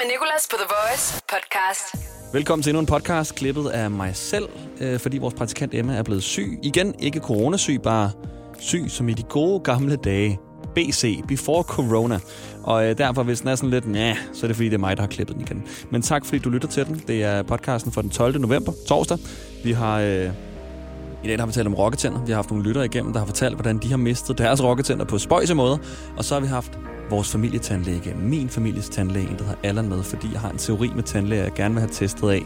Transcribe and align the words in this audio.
med 0.00 0.08
Nicolas 0.08 0.48
på 0.50 0.56
The 0.56 0.68
Voice 0.76 1.22
podcast. 1.28 2.08
Velkommen 2.32 2.62
til 2.62 2.70
endnu 2.70 2.80
en 2.80 2.86
podcast, 2.86 3.34
klippet 3.34 3.68
af 3.68 3.90
mig 3.90 4.16
selv, 4.16 4.48
øh, 4.80 5.00
fordi 5.00 5.18
vores 5.18 5.34
praktikant 5.34 5.74
Emma 5.74 5.94
er 5.94 6.02
blevet 6.02 6.22
syg. 6.22 6.58
Igen, 6.62 6.94
ikke 6.98 7.20
coronasyg, 7.20 7.80
bare 7.82 8.10
syg 8.58 8.84
som 8.88 9.08
i 9.08 9.14
de 9.14 9.22
gode 9.22 9.60
gamle 9.60 9.96
dage. 9.96 10.40
BC, 10.74 11.22
Before 11.28 11.62
Corona. 11.62 12.18
Og 12.62 12.86
øh, 12.86 12.98
derfor, 12.98 13.22
hvis 13.22 13.40
den 13.40 13.48
er 13.48 13.54
sådan 13.54 13.70
lidt, 13.70 13.84
ja, 13.94 14.16
så 14.32 14.46
er 14.46 14.48
det 14.48 14.56
fordi, 14.56 14.68
det 14.68 14.74
er 14.74 14.78
mig, 14.78 14.96
der 14.96 15.02
har 15.02 15.08
klippet 15.08 15.36
den 15.36 15.42
igen. 15.42 15.64
Men 15.90 16.02
tak, 16.02 16.24
fordi 16.24 16.38
du 16.38 16.50
lytter 16.50 16.68
til 16.68 16.86
den. 16.86 17.02
Det 17.08 17.24
er 17.24 17.42
podcasten 17.42 17.92
for 17.92 18.02
den 18.02 18.10
12. 18.10 18.40
november, 18.40 18.72
torsdag. 18.88 19.18
Vi 19.64 19.72
har... 19.72 20.00
Øh, 20.00 20.30
i 21.24 21.26
dag 21.26 21.32
der 21.32 21.38
har 21.38 21.46
vi 21.46 21.52
talt 21.52 21.66
om 21.66 21.74
rocketænder. 21.74 22.24
Vi 22.24 22.32
har 22.32 22.36
haft 22.36 22.50
nogle 22.50 22.64
lyttere 22.64 22.84
igennem, 22.84 23.12
der 23.12 23.18
har 23.18 23.26
fortalt, 23.26 23.54
hvordan 23.54 23.78
de 23.78 23.90
har 23.90 23.96
mistet 23.96 24.38
deres 24.38 24.62
rocketænder 24.62 25.04
på 25.04 25.18
spøjse 25.18 25.54
måder. 25.54 25.78
Og 26.16 26.24
så 26.24 26.34
har 26.34 26.40
vi 26.40 26.46
haft 26.46 26.78
vores 27.10 27.28
familietandlæge, 27.28 28.14
min 28.14 28.48
families 28.48 28.88
tandlæge, 28.88 29.28
en 29.30 29.38
der 29.38 29.44
hedder 29.44 29.58
Allan 29.62 29.88
med, 29.88 30.02
fordi 30.02 30.28
jeg 30.32 30.40
har 30.40 30.50
en 30.50 30.58
teori 30.58 30.90
med 30.94 31.02
tandlæger, 31.02 31.42
jeg 31.42 31.52
gerne 31.52 31.74
vil 31.74 31.80
have 31.80 31.92
testet 31.92 32.30
af, 32.30 32.42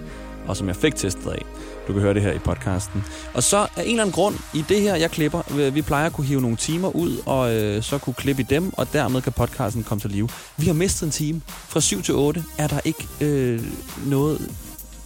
og 0.47 0.57
som 0.57 0.69
jeg 0.69 0.77
fik 0.77 0.95
testet 0.95 1.30
af. 1.30 1.43
Du 1.88 1.93
kan 1.93 2.02
høre 2.02 2.15
det 2.15 2.23
her 2.23 2.33
i 2.33 2.38
podcasten. 2.38 3.05
Og 3.35 3.43
så 3.43 3.57
er 3.57 3.83
en 3.83 3.91
eller 3.91 4.02
anden 4.02 4.12
grund 4.12 4.35
i 4.55 4.65
det 4.69 4.80
her, 4.80 4.97
jeg 4.97 5.11
klipper, 5.11 5.43
øh, 5.59 5.74
vi 5.74 5.83
plejer 5.83 6.07
at 6.07 6.12
kunne 6.12 6.27
hive 6.27 6.41
nogle 6.41 6.57
timer 6.57 6.97
ud, 6.97 7.16
og 7.27 7.55
øh, 7.55 7.83
så 7.83 7.98
kunne 7.98 8.15
klippe 8.15 8.43
i 8.43 8.47
dem, 8.51 8.73
og 8.73 8.93
dermed 8.93 9.23
kan 9.23 9.33
podcasten 9.33 9.85
komme 9.85 10.01
til 10.01 10.11
live. 10.11 10.29
Vi 10.57 10.66
har 10.66 10.73
mistet 10.73 11.07
en 11.07 11.10
time. 11.10 11.41
Fra 11.46 11.80
7 11.80 12.02
til 12.02 12.15
8 12.15 12.45
er 12.59 12.66
der 12.66 12.80
ikke 12.85 13.09
øh, 13.21 13.62
noget 14.07 14.51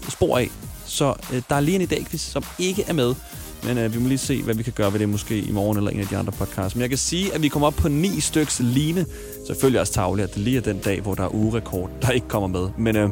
spor 0.08 0.38
af. 0.38 0.50
Så 0.86 1.14
øh, 1.32 1.42
der 1.48 1.56
er 1.56 1.60
lige 1.60 1.74
en 1.74 1.80
i 1.80 1.86
dag, 1.86 2.06
som 2.16 2.44
ikke 2.58 2.84
er 2.88 2.92
med. 2.92 3.14
Men 3.62 3.78
øh, 3.78 3.94
vi 3.94 3.98
må 3.98 4.08
lige 4.08 4.18
se, 4.18 4.42
hvad 4.42 4.54
vi 4.54 4.62
kan 4.62 4.72
gøre 4.76 4.92
ved 4.92 5.00
det 5.00 5.08
måske 5.08 5.38
i 5.38 5.52
morgen 5.52 5.78
eller 5.78 5.90
en 5.90 6.00
af 6.00 6.06
de 6.06 6.16
andre 6.16 6.32
podcasts. 6.32 6.74
Men 6.74 6.80
jeg 6.80 6.88
kan 6.88 6.98
sige, 6.98 7.34
at 7.34 7.42
vi 7.42 7.48
kommer 7.48 7.66
op 7.66 7.74
på 7.74 7.88
ni 7.88 8.20
styks 8.20 8.60
line. 8.60 9.06
Selvfølgelig 9.46 9.80
også 9.80 9.92
tavle, 9.92 10.22
at 10.22 10.34
det 10.34 10.42
lige 10.42 10.56
er 10.56 10.60
den 10.60 10.78
dag, 10.78 11.00
hvor 11.00 11.14
der 11.14 11.24
er 11.24 11.34
ugerekord, 11.34 11.90
der 12.02 12.10
ikke 12.10 12.28
kommer 12.28 12.48
med. 12.48 12.68
Men 12.78 12.96
øh, 12.96 13.10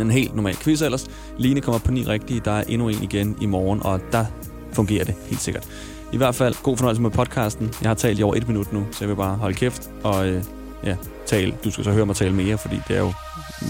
en 0.00 0.10
helt 0.10 0.34
normal 0.34 0.56
quiz 0.56 0.82
ellers. 0.82 1.06
Line 1.38 1.60
kommer 1.60 1.78
op 1.78 1.84
på 1.84 1.92
ni 1.92 2.04
rigtige. 2.04 2.40
Der 2.44 2.52
er 2.52 2.64
endnu 2.68 2.88
en 2.88 3.02
igen 3.02 3.36
i 3.40 3.46
morgen, 3.46 3.82
og 3.82 4.00
der 4.12 4.24
fungerer 4.72 5.04
det 5.04 5.14
helt 5.26 5.40
sikkert. 5.40 5.68
I 6.12 6.16
hvert 6.16 6.34
fald, 6.34 6.54
god 6.62 6.76
fornøjelse 6.76 7.02
med 7.02 7.10
podcasten. 7.10 7.72
Jeg 7.82 7.90
har 7.90 7.94
talt 7.94 8.18
i 8.18 8.22
over 8.22 8.34
et 8.34 8.48
minut 8.48 8.72
nu, 8.72 8.86
så 8.92 8.98
jeg 9.00 9.08
vil 9.08 9.16
bare 9.16 9.36
holde 9.36 9.56
kæft 9.56 9.90
og 10.02 10.28
øh, 10.28 10.42
ja, 10.84 10.96
tale. 11.26 11.54
Du 11.64 11.70
skal 11.70 11.84
så 11.84 11.90
høre 11.90 12.06
mig 12.06 12.16
tale 12.16 12.34
mere, 12.34 12.58
fordi 12.58 12.76
det 12.88 12.96
er 12.96 13.00
jo 13.00 13.12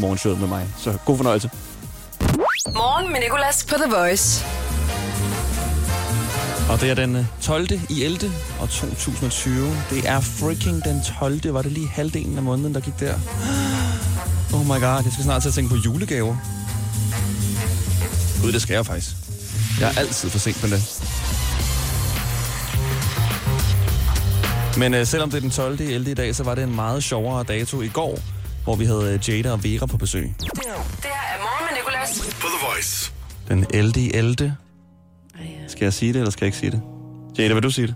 morgenshowet 0.01 0.41
med 0.41 0.49
mig. 0.49 0.69
Så 0.79 0.99
god 1.07 1.17
fornøjelse. 1.17 1.51
Morgen 2.67 3.13
med 3.13 3.21
Nicolas 3.21 3.67
på 3.69 3.75
The 3.75 3.97
Voice. 3.97 4.45
Og 6.69 6.81
det 6.81 6.91
er 6.91 6.95
den 6.95 7.27
12. 7.43 7.69
i 7.91 8.03
11. 8.05 8.33
og 8.61 8.69
2020. 8.71 9.67
Det 9.91 10.09
er 10.09 10.21
freaking 10.21 10.85
den 10.85 11.03
12. 11.19 11.55
Var 11.55 11.63
det 11.63 11.73
lige 11.73 11.89
halvdelen 11.89 12.37
af 12.37 12.43
måneden, 12.43 12.75
der 12.75 12.81
gik 12.81 13.01
der? 13.01 13.15
Oh 14.55 14.65
my 14.65 14.69
god, 14.69 15.03
jeg 15.05 15.13
skal 15.13 15.25
snart 15.25 15.43
til 15.43 15.49
at 15.49 15.55
tænke 15.55 15.71
på 15.71 15.77
julegaver. 15.77 16.37
Gud, 18.43 18.53
det 18.53 18.63
skal 18.63 18.75
jeg 18.75 18.87
faktisk. 18.87 19.17
Jeg 19.81 19.93
er 19.97 19.99
altid 20.01 20.31
for 20.31 20.39
sent 20.39 20.63
med 20.63 20.71
det. 20.71 20.83
Men 24.79 24.95
øh, 24.95 25.07
selvom 25.07 25.31
det 25.31 25.37
er 25.37 25.41
den 25.41 25.51
12. 25.51 25.81
i 25.81 25.93
11. 25.93 26.11
i 26.11 26.15
dag, 26.15 26.35
så 26.37 26.45
var 26.45 26.55
det 26.55 26.65
en 26.65 26.75
meget 26.75 27.05
sjovere 27.05 27.45
dato 27.45 27.81
i 27.83 27.89
går, 27.89 28.19
hvor 28.65 28.77
vi 28.77 28.85
havde 28.85 29.13
øh, 29.15 29.29
Jada 29.29 29.53
og 29.53 29.65
Vera 29.65 29.87
på 29.87 29.97
besøg. 29.97 30.35
Det 30.41 30.51
her 30.65 30.73
er 30.73 31.39
morgen 31.41 31.67
med 31.71 31.79
Nicolas. 31.79 32.35
På 32.41 32.47
The 32.47 32.67
Voice. 32.67 33.13
Den 33.49 33.67
11. 33.75 34.01
i 34.01 34.11
11. 34.15 34.57
Ej. 35.79 35.81
Skal 35.81 35.87
jeg 35.87 35.93
sige 35.93 36.13
det, 36.13 36.19
eller 36.19 36.31
skal 36.31 36.45
jeg 36.45 36.49
ikke 36.49 36.59
sige 36.59 36.71
det? 36.71 36.83
Jada, 37.39 37.55
vil 37.55 37.63
du 37.63 37.71
sige 37.71 37.87
det? 37.87 37.95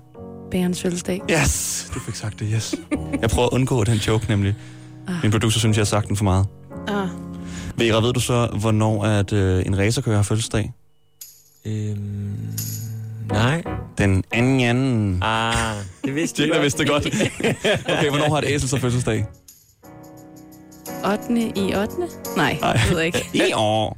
Bærens 0.50 0.82
fødselsdag. 0.82 1.20
Yes! 1.30 1.90
Du 1.94 2.00
fik 2.00 2.14
sagt 2.14 2.40
det, 2.40 2.48
yes. 2.54 2.74
Jeg 3.20 3.30
prøver 3.30 3.48
at 3.48 3.52
undgå 3.52 3.84
den 3.84 3.96
joke, 3.96 4.26
nemlig. 4.28 4.54
Min 5.22 5.30
producer 5.30 5.58
synes, 5.58 5.76
jeg 5.76 5.80
har 5.80 5.86
sagt 5.86 6.08
den 6.08 6.16
for 6.16 6.24
meget. 6.24 6.46
Ah, 6.88 7.08
Vera, 7.76 8.00
ved 8.06 8.12
du 8.12 8.20
så, 8.20 8.46
hvornår 8.60 9.04
at, 9.04 9.32
øh, 9.32 9.66
en 9.66 9.78
racerkører 9.78 10.16
har 10.16 10.22
fødselsdag? 10.22 10.72
Øhm, 11.64 12.34
nej. 13.30 13.62
Den 13.98 14.24
anden 14.32 14.60
anden. 14.60 15.22
Ah, 15.22 15.76
det 16.04 16.14
vidste 16.14 16.46
Jada 16.46 16.60
vidste 16.60 16.78
det 16.78 16.88
godt. 16.90 17.06
okay, 17.06 18.08
hvornår 18.10 18.28
har 18.28 18.38
et 18.38 18.44
æsel 18.48 18.68
så 18.68 18.78
fødselsdag? 18.78 19.26
8. 21.12 21.52
i 21.56 21.74
8. 21.74 21.92
Nej, 22.36 22.58
jeg 22.62 22.80
ved 22.90 22.96
jeg 22.98 23.06
ikke. 23.06 23.30
I 23.48 23.52
år. 23.54 23.96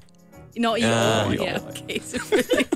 Nå, 0.59 0.75
i 0.75 0.81
Ja, 0.81 1.27
år. 1.27 1.33
i 1.33 1.35
Ja, 1.35 1.55
år. 1.55 1.69
okay, 1.69 1.99
selvfølgelig. 2.11 2.67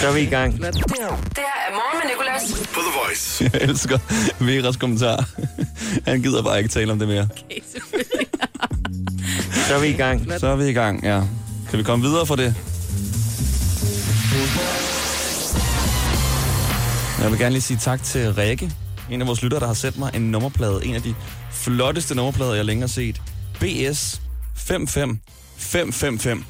Så 0.00 0.08
er 0.08 0.12
vi 0.12 0.20
i 0.20 0.26
gang. 0.26 0.52
Det 0.52 0.64
her 0.64 0.72
er 0.72 1.72
morgen 1.72 2.00
med 2.02 2.10
Nicolas. 2.10 2.68
På 2.74 2.80
The 2.80 2.98
Voice. 3.04 3.44
Jeg 3.52 3.62
elsker 3.62 3.98
Veras 4.44 4.76
kommentar. 4.76 5.28
Han 6.06 6.22
gider 6.22 6.42
bare 6.42 6.58
ikke 6.58 6.70
tale 6.70 6.92
om 6.92 6.98
det 6.98 7.08
mere. 7.08 7.28
Okay, 7.30 7.60
selvfølgelig. 7.72 8.26
Så 9.68 9.74
er 9.74 9.80
vi 9.80 9.86
i 9.86 9.92
gang. 9.92 10.32
Så 10.40 10.46
er 10.46 10.56
vi 10.56 10.68
i 10.68 10.72
gang, 10.72 11.04
ja. 11.04 11.22
Kan 11.70 11.78
vi 11.78 11.82
komme 11.84 12.04
videre 12.08 12.26
for 12.26 12.36
det? 12.36 12.54
Jeg 17.22 17.30
vil 17.30 17.38
gerne 17.38 17.52
lige 17.52 17.62
sige 17.62 17.78
tak 17.78 18.02
til 18.02 18.34
Rikke, 18.34 18.72
en 19.10 19.20
af 19.20 19.26
vores 19.26 19.42
lyttere, 19.42 19.60
der 19.60 19.66
har 19.66 19.74
sendt 19.74 19.98
mig 19.98 20.10
en 20.14 20.22
nummerplade. 20.30 20.84
En 20.84 20.94
af 20.94 21.02
de 21.02 21.14
flotteste 21.52 22.14
nummerplader, 22.14 22.54
jeg 22.54 22.64
længe 22.64 22.80
har 22.80 22.88
set. 22.88 23.22
BS 23.60 24.20
555. 25.58 26.44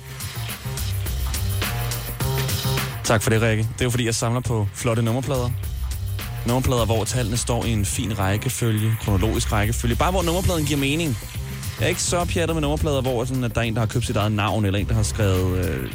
Tak 3.05 3.23
for 3.23 3.31
det, 3.31 3.43
Rikke. 3.43 3.63
Det 3.63 3.81
er 3.81 3.85
jo 3.85 3.91
fordi, 3.91 4.05
jeg 4.05 4.15
samler 4.15 4.41
på 4.41 4.69
flotte 4.75 5.03
nummerplader. 5.03 5.51
Nummerplader, 6.47 6.85
hvor 6.85 7.05
tallene 7.05 7.37
står 7.37 7.65
i 7.65 7.71
en 7.71 7.85
fin 7.85 8.19
rækkefølge, 8.19 8.97
kronologisk 9.01 9.53
rækkefølge. 9.53 9.97
Bare 9.97 10.11
hvor 10.11 10.23
nummerpladen 10.23 10.67
giver 10.67 10.81
mening. 10.81 11.19
Jeg 11.79 11.85
er 11.85 11.89
ikke 11.89 12.03
så 12.03 12.25
pjattet 12.25 12.57
med 12.57 12.61
nummerplader, 12.61 13.01
hvor 13.01 13.25
sådan, 13.25 13.45
at 13.45 13.55
der 13.55 13.61
er 13.61 13.65
en, 13.65 13.75
der 13.75 13.81
har 13.81 13.87
købt 13.87 14.07
sit 14.07 14.17
eget 14.17 14.33
navn, 14.33 14.65
eller 14.65 14.79
en, 14.79 14.89
der 14.89 14.95
har 14.95 15.03
skrevet... 15.03 15.59
Øh... 15.59 15.93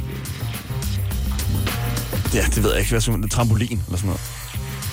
Ja, 2.33 2.43
det 2.55 2.63
ved 2.63 2.71
jeg 2.71 2.79
ikke, 2.79 2.91
hvad 2.91 3.01
sådan, 3.01 3.29
trampolin 3.29 3.81
eller 3.85 3.97
sådan 3.97 4.07
noget. 4.07 4.21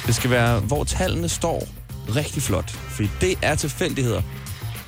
Det 0.06 0.14
skal 0.14 0.30
være, 0.30 0.60
hvor 0.60 0.84
tallene 0.84 1.28
står 1.28 1.68
rigtig 2.16 2.42
flot. 2.42 2.70
For 2.70 3.02
det 3.20 3.34
er 3.42 3.54
tilfældigheder, 3.54 4.22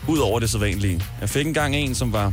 ud 0.08 0.18
over 0.18 0.40
det 0.40 0.50
sædvanlige. 0.50 1.02
Jeg 1.20 1.28
fik 1.28 1.46
engang 1.46 1.76
en, 1.76 1.94
som 1.94 2.12
var 2.12 2.32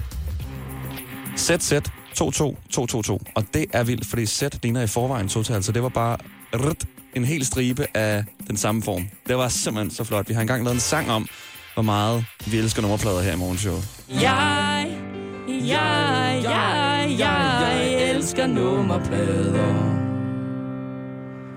ZZ 1.39 1.73
22222, 2.15 3.19
og 3.35 3.43
det 3.53 3.65
er 3.73 3.83
vildt, 3.83 4.05
fordi 4.05 4.25
Z 4.25 4.43
ligner 4.63 4.81
i 4.81 4.87
forvejen 4.87 5.29
total, 5.29 5.63
så 5.63 5.71
det 5.71 5.83
var 5.83 5.89
bare 5.89 6.17
rrt, 6.53 6.85
en 7.13 7.25
hel 7.25 7.45
stribe 7.45 7.87
af 7.97 8.23
den 8.47 8.57
samme 8.57 8.83
form. 8.83 9.09
Det 9.27 9.37
var 9.37 9.47
simpelthen 9.47 9.91
så 9.91 10.03
flot. 10.03 10.29
Vi 10.29 10.33
har 10.33 10.41
engang 10.41 10.63
lavet 10.63 10.73
en 10.75 10.79
sang 10.79 11.11
om, 11.11 11.27
hvor 11.73 11.83
meget 11.83 12.25
vi 12.45 12.57
elsker 12.57 12.81
nummerplader 12.81 13.21
her 13.21 13.33
i 13.33 13.35
morgenshowet. 13.35 13.87
Jeg, 14.09 14.87
jeg, 15.47 16.39
jeg, 16.43 17.15
jeg 17.19 18.09
elsker 18.09 18.47
nummerplader. 18.47 19.95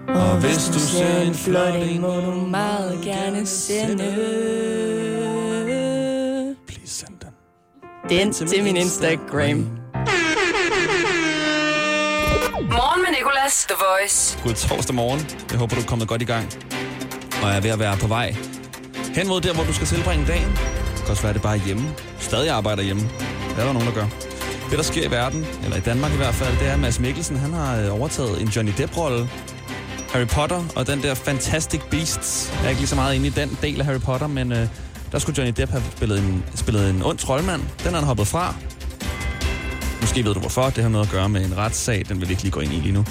Og 0.08 0.40
hvis 0.40 0.70
du 0.74 0.78
ser 0.78 1.20
en 1.20 1.34
flot 1.34 1.74
en, 1.74 2.00
må 2.00 2.16
du 2.16 2.46
meget 2.46 3.00
gerne 3.04 3.46
sende 3.46 5.11
den 8.18 8.32
til 8.32 8.64
min 8.64 8.76
Instagram. 8.76 9.58
Morgen 12.78 13.00
med 13.04 13.10
Nicolas. 13.18 13.66
The 13.68 13.76
Voice. 13.86 14.38
God 14.44 14.54
torsdag 14.54 14.94
morgen. 14.94 15.20
Jeg 15.50 15.58
håber, 15.58 15.74
du 15.74 15.80
er 15.80 15.86
kommet 15.86 16.08
godt 16.08 16.22
i 16.22 16.24
gang. 16.24 16.46
Og 17.42 17.50
er 17.50 17.60
ved 17.60 17.70
at 17.70 17.78
være 17.78 17.96
på 17.96 18.06
vej 18.06 18.34
hen 19.14 19.28
mod 19.28 19.40
der, 19.40 19.54
hvor 19.54 19.64
du 19.64 19.72
skal 19.72 19.86
tilbringe 19.86 20.26
dagen. 20.26 20.48
Det 20.94 21.00
kan 21.02 21.10
også 21.10 21.22
være, 21.22 21.30
at 21.30 21.34
det 21.34 21.42
bare 21.42 21.56
er 21.56 21.60
hjemme. 21.66 21.94
Stadig 22.18 22.50
arbejder 22.50 22.82
hjemme. 22.82 23.02
Det 23.48 23.58
er 23.58 23.64
der 23.64 23.72
nogen, 23.72 23.88
der 23.88 23.94
gør. 23.94 24.06
Det, 24.70 24.78
der 24.78 24.84
sker 24.84 25.08
i 25.08 25.10
verden, 25.10 25.46
eller 25.64 25.76
i 25.76 25.80
Danmark 25.80 26.12
i 26.12 26.16
hvert 26.16 26.34
fald, 26.34 26.58
det 26.58 26.68
er, 26.68 26.72
at 26.72 26.80
Mads 26.80 27.00
Mikkelsen 27.00 27.36
han 27.36 27.52
har 27.52 27.80
øh, 27.80 28.00
overtaget 28.00 28.42
en 28.42 28.48
Johnny 28.48 28.72
Depp-rolle. 28.78 29.28
Harry 30.12 30.26
Potter 30.26 30.64
og 30.76 30.86
den 30.86 31.02
der 31.02 31.14
Fantastic 31.14 31.80
Beasts. 31.90 32.52
Jeg 32.56 32.64
er 32.64 32.68
ikke 32.68 32.80
lige 32.80 32.88
så 32.88 32.94
meget 32.94 33.14
inde 33.14 33.26
i 33.26 33.30
den 33.30 33.58
del 33.62 33.80
af 33.80 33.86
Harry 33.86 34.00
Potter, 34.00 34.26
men 34.26 34.52
øh, 34.52 34.66
der 35.12 35.18
skulle 35.18 35.38
Johnny 35.38 35.52
Depp 35.56 35.70
have 35.72 35.82
spillet 35.96 36.18
en, 36.18 36.44
spillet 36.54 36.90
en 36.90 37.02
ond 37.02 37.18
troldmand. 37.18 37.62
Den 37.84 37.90
har 37.90 37.96
han 37.96 38.04
hoppet 38.04 38.26
fra. 38.26 38.54
Måske 40.00 40.24
ved 40.24 40.34
du 40.34 40.40
hvorfor. 40.40 40.70
Det 40.70 40.82
har 40.82 40.88
noget 40.90 41.06
at 41.06 41.12
gøre 41.12 41.28
med 41.28 41.44
en 41.44 41.56
retssag. 41.56 42.04
Den 42.08 42.20
vil 42.20 42.28
vi 42.28 42.32
ikke 42.32 42.42
lige 42.42 42.52
gå 42.52 42.60
ind 42.60 42.72
i 42.72 42.76
lige 42.76 42.92
nu. 42.92 43.04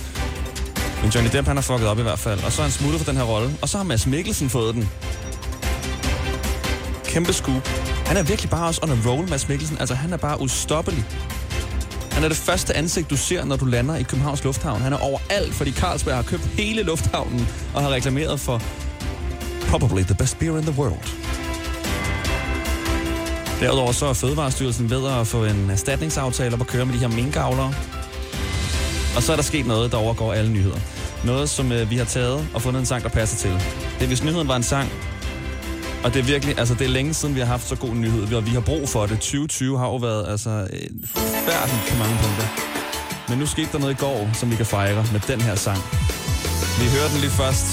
Men 1.01 1.11
Johnny 1.11 1.31
Depp, 1.33 1.47
han 1.47 1.57
har 1.57 1.61
fucket 1.61 1.87
op 1.87 1.99
i 1.99 2.01
hvert 2.01 2.19
fald. 2.19 2.43
Og 2.43 2.51
så 2.51 2.61
er 2.61 2.63
han 2.63 2.71
smuttet 2.71 3.01
for 3.01 3.11
den 3.11 3.17
her 3.17 3.27
rolle. 3.27 3.57
Og 3.61 3.69
så 3.69 3.77
har 3.77 3.83
Mads 3.83 4.07
Mikkelsen 4.07 4.49
fået 4.49 4.75
den. 4.75 4.89
Kæmpe 7.05 7.33
scoop. 7.33 7.67
Han 8.05 8.17
er 8.17 8.23
virkelig 8.23 8.49
bare 8.49 8.67
også 8.67 8.79
on 8.83 8.91
a 8.91 9.09
roll, 9.09 9.29
Mads 9.29 9.49
Mikkelsen. 9.49 9.77
Altså, 9.79 9.95
han 9.95 10.13
er 10.13 10.17
bare 10.17 10.41
ustoppelig. 10.41 11.05
Han 12.11 12.23
er 12.23 12.27
det 12.27 12.37
første 12.37 12.77
ansigt, 12.77 13.09
du 13.09 13.17
ser, 13.17 13.45
når 13.45 13.55
du 13.55 13.65
lander 13.65 13.95
i 13.95 14.03
Københavns 14.03 14.43
Lufthavn. 14.43 14.81
Han 14.81 14.93
er 14.93 14.97
overalt, 14.97 15.53
fordi 15.53 15.71
Carlsberg 15.71 16.15
har 16.15 16.23
købt 16.23 16.43
hele 16.43 16.83
lufthavnen 16.83 17.47
og 17.73 17.81
har 17.81 17.89
reklameret 17.89 18.39
for 18.39 18.61
probably 19.69 20.01
the 20.01 20.15
best 20.15 20.39
beer 20.39 20.57
in 20.57 20.63
the 20.63 20.79
world. 20.79 21.30
Derudover 23.61 23.91
så 23.91 24.05
er 24.05 24.13
Fødevarestyrelsen 24.13 24.89
ved 24.89 25.07
at 25.07 25.27
få 25.27 25.45
en 25.45 25.69
erstatningsaftale 25.69 26.53
op 26.53 26.61
at 26.61 26.67
køre 26.67 26.85
med 26.85 26.93
de 26.93 26.99
her 26.99 27.07
minkavlere. 27.07 27.73
Og 29.15 29.23
så 29.23 29.31
er 29.31 29.35
der 29.35 29.43
sket 29.43 29.65
noget, 29.65 29.91
der 29.91 29.97
overgår 29.97 30.33
alle 30.33 30.51
nyheder. 30.51 30.79
Noget, 31.25 31.49
som 31.49 31.71
øh, 31.71 31.89
vi 31.89 31.97
har 31.97 32.05
taget 32.05 32.47
og 32.53 32.61
fundet 32.61 32.79
en 32.79 32.85
sang, 32.85 33.03
der 33.03 33.09
passer 33.09 33.37
til. 33.37 33.51
Det 33.51 34.03
er, 34.03 34.07
hvis 34.07 34.23
nyheden 34.23 34.47
var 34.47 34.55
en 34.55 34.63
sang, 34.63 34.89
Og 36.03 36.13
det 36.13 36.19
er 36.19 36.23
virkelig, 36.23 36.59
altså 36.59 36.73
det 36.73 36.85
er 36.85 36.89
længe 36.89 37.13
siden, 37.13 37.35
vi 37.35 37.39
har 37.39 37.47
haft 37.47 37.67
så 37.67 37.75
god 37.75 37.95
nyhed, 37.95 38.33
og 38.33 38.45
vi 38.45 38.51
har 38.51 38.59
brug 38.59 38.89
for 38.89 39.01
det. 39.01 39.19
2020 39.19 39.77
har 39.77 39.85
jo 39.85 39.95
været 39.95 40.31
altså 40.31 40.49
en 40.49 41.05
forfærdelig 41.05 41.79
på 41.89 41.97
mange 41.97 42.15
punkter. 42.23 42.47
Men 43.29 43.37
nu 43.39 43.45
skete 43.45 43.69
der 43.71 43.79
noget 43.79 43.93
i 43.93 43.97
går, 43.97 44.29
som 44.33 44.51
vi 44.51 44.55
kan 44.55 44.65
fejre 44.65 45.05
med 45.11 45.19
den 45.27 45.41
her 45.41 45.55
sang. 45.55 45.77
Vi 46.79 46.85
hører 46.95 47.09
den 47.11 47.19
lige 47.19 47.31
først, 47.31 47.67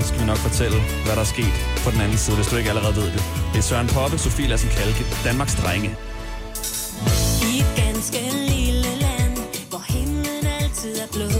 så 0.00 0.08
skal 0.08 0.20
vi 0.20 0.26
nok 0.26 0.36
fortælle, 0.36 0.78
hvad 1.04 1.14
der 1.18 1.20
er 1.20 1.32
sket 1.36 1.54
på 1.84 1.90
den 1.90 2.00
anden 2.00 2.18
side, 2.18 2.36
hvis 2.36 2.46
du 2.46 2.56
ikke 2.56 2.70
allerede 2.70 2.96
ved 2.96 3.08
det. 3.16 3.22
Det 3.52 3.58
er 3.58 3.66
Søren 3.70 3.88
Poppe, 3.88 4.18
Sofie 4.18 4.48
Lassen 4.48 4.70
Kalke, 4.76 5.04
Danmarks 5.24 5.54
Drenge. 5.54 5.90
I 7.50 7.52
et 7.64 7.72
ganske 7.76 8.20
lille 8.52 8.90
land, 9.06 9.36
hvor 9.70 9.82
himlen 9.94 10.46
altid 10.60 10.94
er 11.04 11.10
blå. 11.12 11.30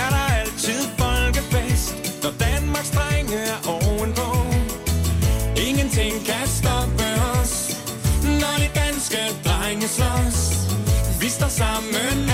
er 0.00 0.08
der 0.14 0.24
altid 0.40 0.80
folkefest, 0.98 1.94
når 2.22 2.32
Danmarks 2.46 2.90
drenge 2.90 3.36
er 3.36 3.58
ovenpå. 3.76 4.28
Ingenting 5.68 6.14
kan 6.28 6.46
stoppe 6.60 7.06
os, 7.34 7.54
når 8.40 8.54
de 8.62 8.68
danske 8.82 9.20
drenge 9.46 9.88
slås. 9.88 10.38
Vi 11.20 11.28
står 11.28 11.48
sammen 11.48 12.25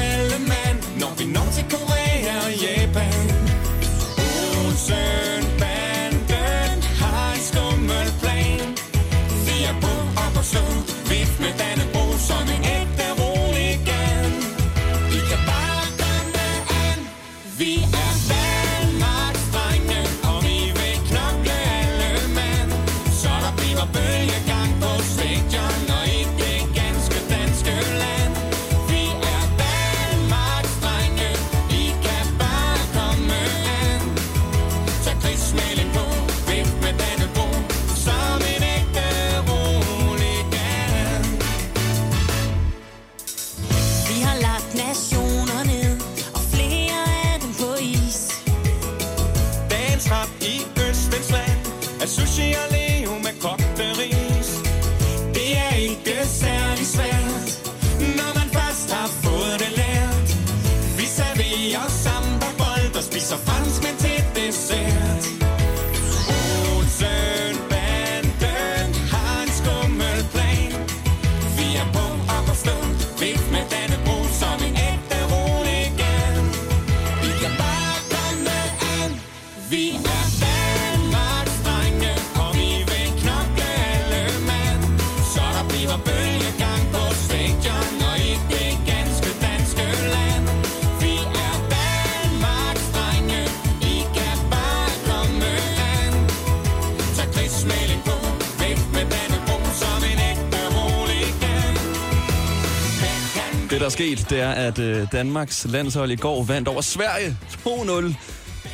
sket, 103.93 104.27
det 104.31 104.41
er, 104.41 104.51
at 104.51 104.79
øh, 104.79 105.07
Danmarks 105.13 105.67
landshold 105.69 106.11
i 106.11 106.17
går 106.17 106.45
vandt 106.45 106.69
over 106.69 106.81
Sverige 106.81 107.37
2-0. 107.67 108.15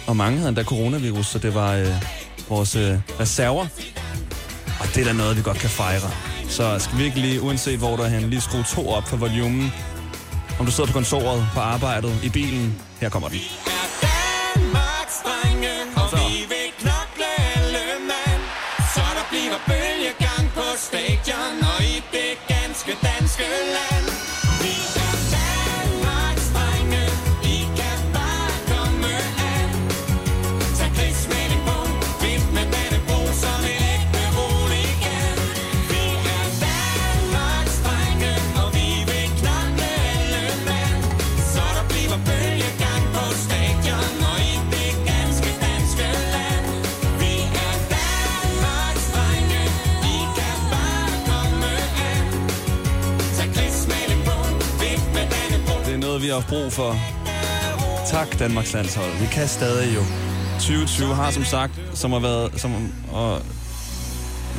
Og 0.07 0.17
mange 0.17 0.37
havde 0.39 0.49
endda 0.49 0.63
coronavirus, 0.63 1.27
så 1.27 1.39
det 1.39 1.55
var 1.55 1.75
øh, 1.75 1.87
vores 2.49 2.77
øh, 2.77 2.99
reserver. 3.21 3.67
Og 4.81 4.87
det 4.95 5.01
er 5.01 5.05
da 5.05 5.13
noget, 5.13 5.37
vi 5.37 5.43
godt 5.43 5.59
kan 5.59 5.71
fejre. 5.71 6.11
Så 6.49 6.79
skal 6.79 6.99
vi 6.99 7.05
ikke 7.05 7.21
lige, 7.21 7.43
uanset 7.43 7.79
hvor 7.79 7.97
du 7.97 8.03
er 8.03 8.09
henne, 8.09 8.31
lige 8.31 8.41
skrue 8.41 8.65
to 8.65 8.89
op 8.89 9.09
for 9.09 9.17
volumen. 9.17 9.73
Om 10.59 10.67
du 10.67 10.73
sidder 10.73 10.87
på 10.87 10.93
kontoret, 10.93 11.47
på 11.55 11.61
arbejdet, 11.61 12.15
i 12.25 12.29
bilen. 12.29 12.75
Her 13.01 13.09
kommer 13.09 13.29
den. 13.29 13.39
der 20.59 20.77
stadion 20.77 21.57
og 21.73 21.83
i 21.83 22.03
det 22.13 22.33
ganske 22.49 22.93
danske 23.03 23.43
land. 23.77 24.08
Vi 56.29 56.31
har 56.31 56.41
haft 56.41 56.49
brug 56.49 56.73
for. 56.73 56.97
Tak, 58.07 58.39
Danmarks 58.39 58.73
landshold. 58.75 59.13
Vi 59.21 59.27
kan 59.33 59.49
stadig 59.49 59.95
jo. 59.95 60.01
2020 60.53 61.15
har 61.15 61.31
som 61.31 61.45
sagt, 61.45 61.73
som 61.95 62.13
har 62.13 62.19
været, 62.19 62.61
som 62.61 62.73
at 63.15 63.43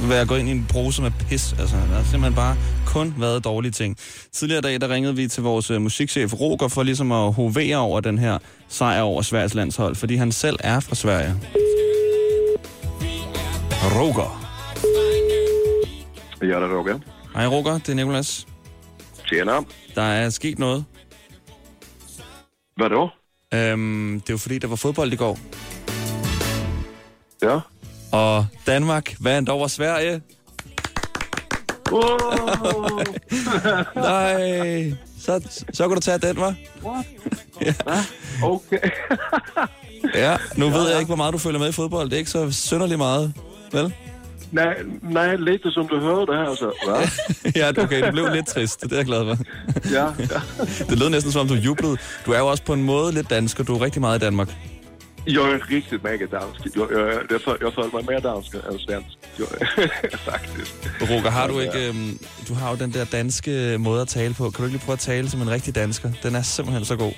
være 0.09 0.25
gået 0.25 0.39
ind 0.39 0.49
i 0.49 0.51
en 0.51 0.65
bruse 0.69 1.01
med 1.01 1.11
pis. 1.11 1.55
Altså, 1.59 1.75
der 1.75 1.81
har 1.81 2.03
simpelthen 2.03 2.33
bare 2.35 2.55
kun 2.85 3.13
været 3.17 3.43
dårlige 3.43 3.71
ting. 3.71 3.97
Tidligere 4.31 4.61
dag, 4.61 4.81
der 4.81 4.89
ringede 4.89 5.15
vi 5.15 5.27
til 5.27 5.43
vores 5.43 5.71
øh, 5.71 5.81
musikchef 5.81 6.33
Roger 6.33 6.67
for 6.67 6.83
ligesom 6.83 7.11
at 7.11 7.33
hovere 7.33 7.77
over 7.77 7.99
den 7.99 8.17
her 8.17 8.37
sejr 8.67 9.01
over 9.01 9.21
Sveriges 9.21 9.53
landshold, 9.53 9.95
fordi 9.95 10.15
han 10.15 10.31
selv 10.31 10.57
er 10.59 10.79
fra 10.79 10.95
Sverige. 10.95 11.35
Roger. 13.83 14.45
Ja, 16.41 16.47
det 16.47 16.71
er 16.71 16.77
Roger. 16.77 16.99
Hej 17.35 17.47
Roger, 17.47 17.73
det 17.73 17.89
er 17.89 17.95
Nicolas. 17.95 18.47
Tjena. 19.29 19.53
Der 19.95 20.01
er 20.01 20.29
sket 20.29 20.59
noget. 20.59 20.85
Hvad 22.79 22.89
då? 22.89 23.09
Øhm, 23.53 24.21
det 24.21 24.29
er 24.29 24.33
jo 24.33 24.37
fordi, 24.37 24.59
der 24.59 24.67
var 24.67 24.75
fodbold 24.75 25.13
i 25.13 25.15
går. 25.15 25.39
Ja. 27.41 27.59
Og 28.11 28.47
Danmark 28.67 29.15
vandt 29.19 29.49
over 29.49 29.67
Sverige. 29.67 30.21
Wow. 31.91 33.03
Nej, 34.09 34.93
så, 35.19 35.63
så 35.73 35.87
kan 35.87 35.95
du 35.95 36.01
tage 36.01 36.17
den, 36.17 36.37
var. 36.37 36.55
okay. 38.53 38.89
Ja, 40.15 40.37
nu 40.57 40.69
ved 40.69 40.89
jeg 40.89 40.99
ikke, 40.99 41.07
hvor 41.07 41.15
meget 41.15 41.33
du 41.33 41.37
følger 41.37 41.59
med 41.59 41.69
i 41.69 41.71
fodbold. 41.71 42.09
Det 42.09 42.13
er 42.13 42.17
ikke 42.17 42.31
så 42.31 42.51
synderligt 42.51 42.97
meget, 42.97 43.33
vel? 43.71 43.93
Nej, 44.51 44.75
nej, 45.01 45.35
lidt 45.35 45.61
som 45.73 45.87
du 45.87 45.99
hørte 45.99 46.33
her, 46.33 46.55
så. 46.55 46.71
Hvad? 46.87 47.51
ja, 47.61 47.83
okay, 47.83 48.03
det 48.03 48.11
blev 48.13 48.27
lidt 48.33 48.47
trist. 48.47 48.81
Det 48.81 48.91
er 48.91 48.95
jeg 48.95 49.05
glad 49.05 49.25
for. 49.25 49.37
Ja, 49.97 50.05
ja. 50.05 50.41
Det 50.89 50.99
lød 50.99 51.09
næsten 51.09 51.31
som 51.31 51.41
om, 51.41 51.47
du 51.47 51.53
jublede. 51.53 51.97
Du 52.25 52.31
er 52.31 52.39
jo 52.39 52.47
også 52.47 52.63
på 52.63 52.73
en 52.73 52.83
måde 52.83 53.13
lidt 53.13 53.29
dansk, 53.29 53.59
og 53.59 53.67
du 53.67 53.75
er 53.75 53.81
rigtig 53.81 54.01
meget 54.01 54.21
i 54.21 54.25
Danmark. 54.25 54.49
Jag 55.27 55.51
är 55.51 55.59
riktigt 55.71 56.03
mega 56.03 56.25
dansk. 56.25 56.75
Jag, 56.75 56.87
jag, 57.31 57.41
föl- 57.41 57.57
jag 57.61 57.73
följer 57.73 57.91
mig 57.93 58.03
mer 58.05 58.19
dansk 58.19 58.53
än 58.55 58.79
svensk. 58.79 59.17
Jag, 59.39 59.47
faktiskt. 60.31 60.75
Roger, 61.01 61.29
har 61.29 61.47
du 61.47 61.59
ikke... 61.59 61.87
Øhm, 61.87 62.19
du 62.47 62.53
har 62.53 62.69
jo 62.69 62.75
den 62.75 62.93
der 62.93 63.05
danske 63.05 63.77
måde 63.79 64.01
at 64.01 64.07
tale 64.07 64.33
på. 64.33 64.43
Kan 64.49 64.57
du 64.57 64.63
ikke 64.63 64.77
lige 64.77 64.85
prøve 64.85 64.93
at 64.93 64.99
tale 64.99 65.29
som 65.29 65.41
en 65.41 65.49
rigtig 65.49 65.75
dansker? 65.75 66.11
Den 66.23 66.35
er 66.35 66.41
simpelthen 66.41 66.85
så 66.85 66.95
god. 66.95 67.11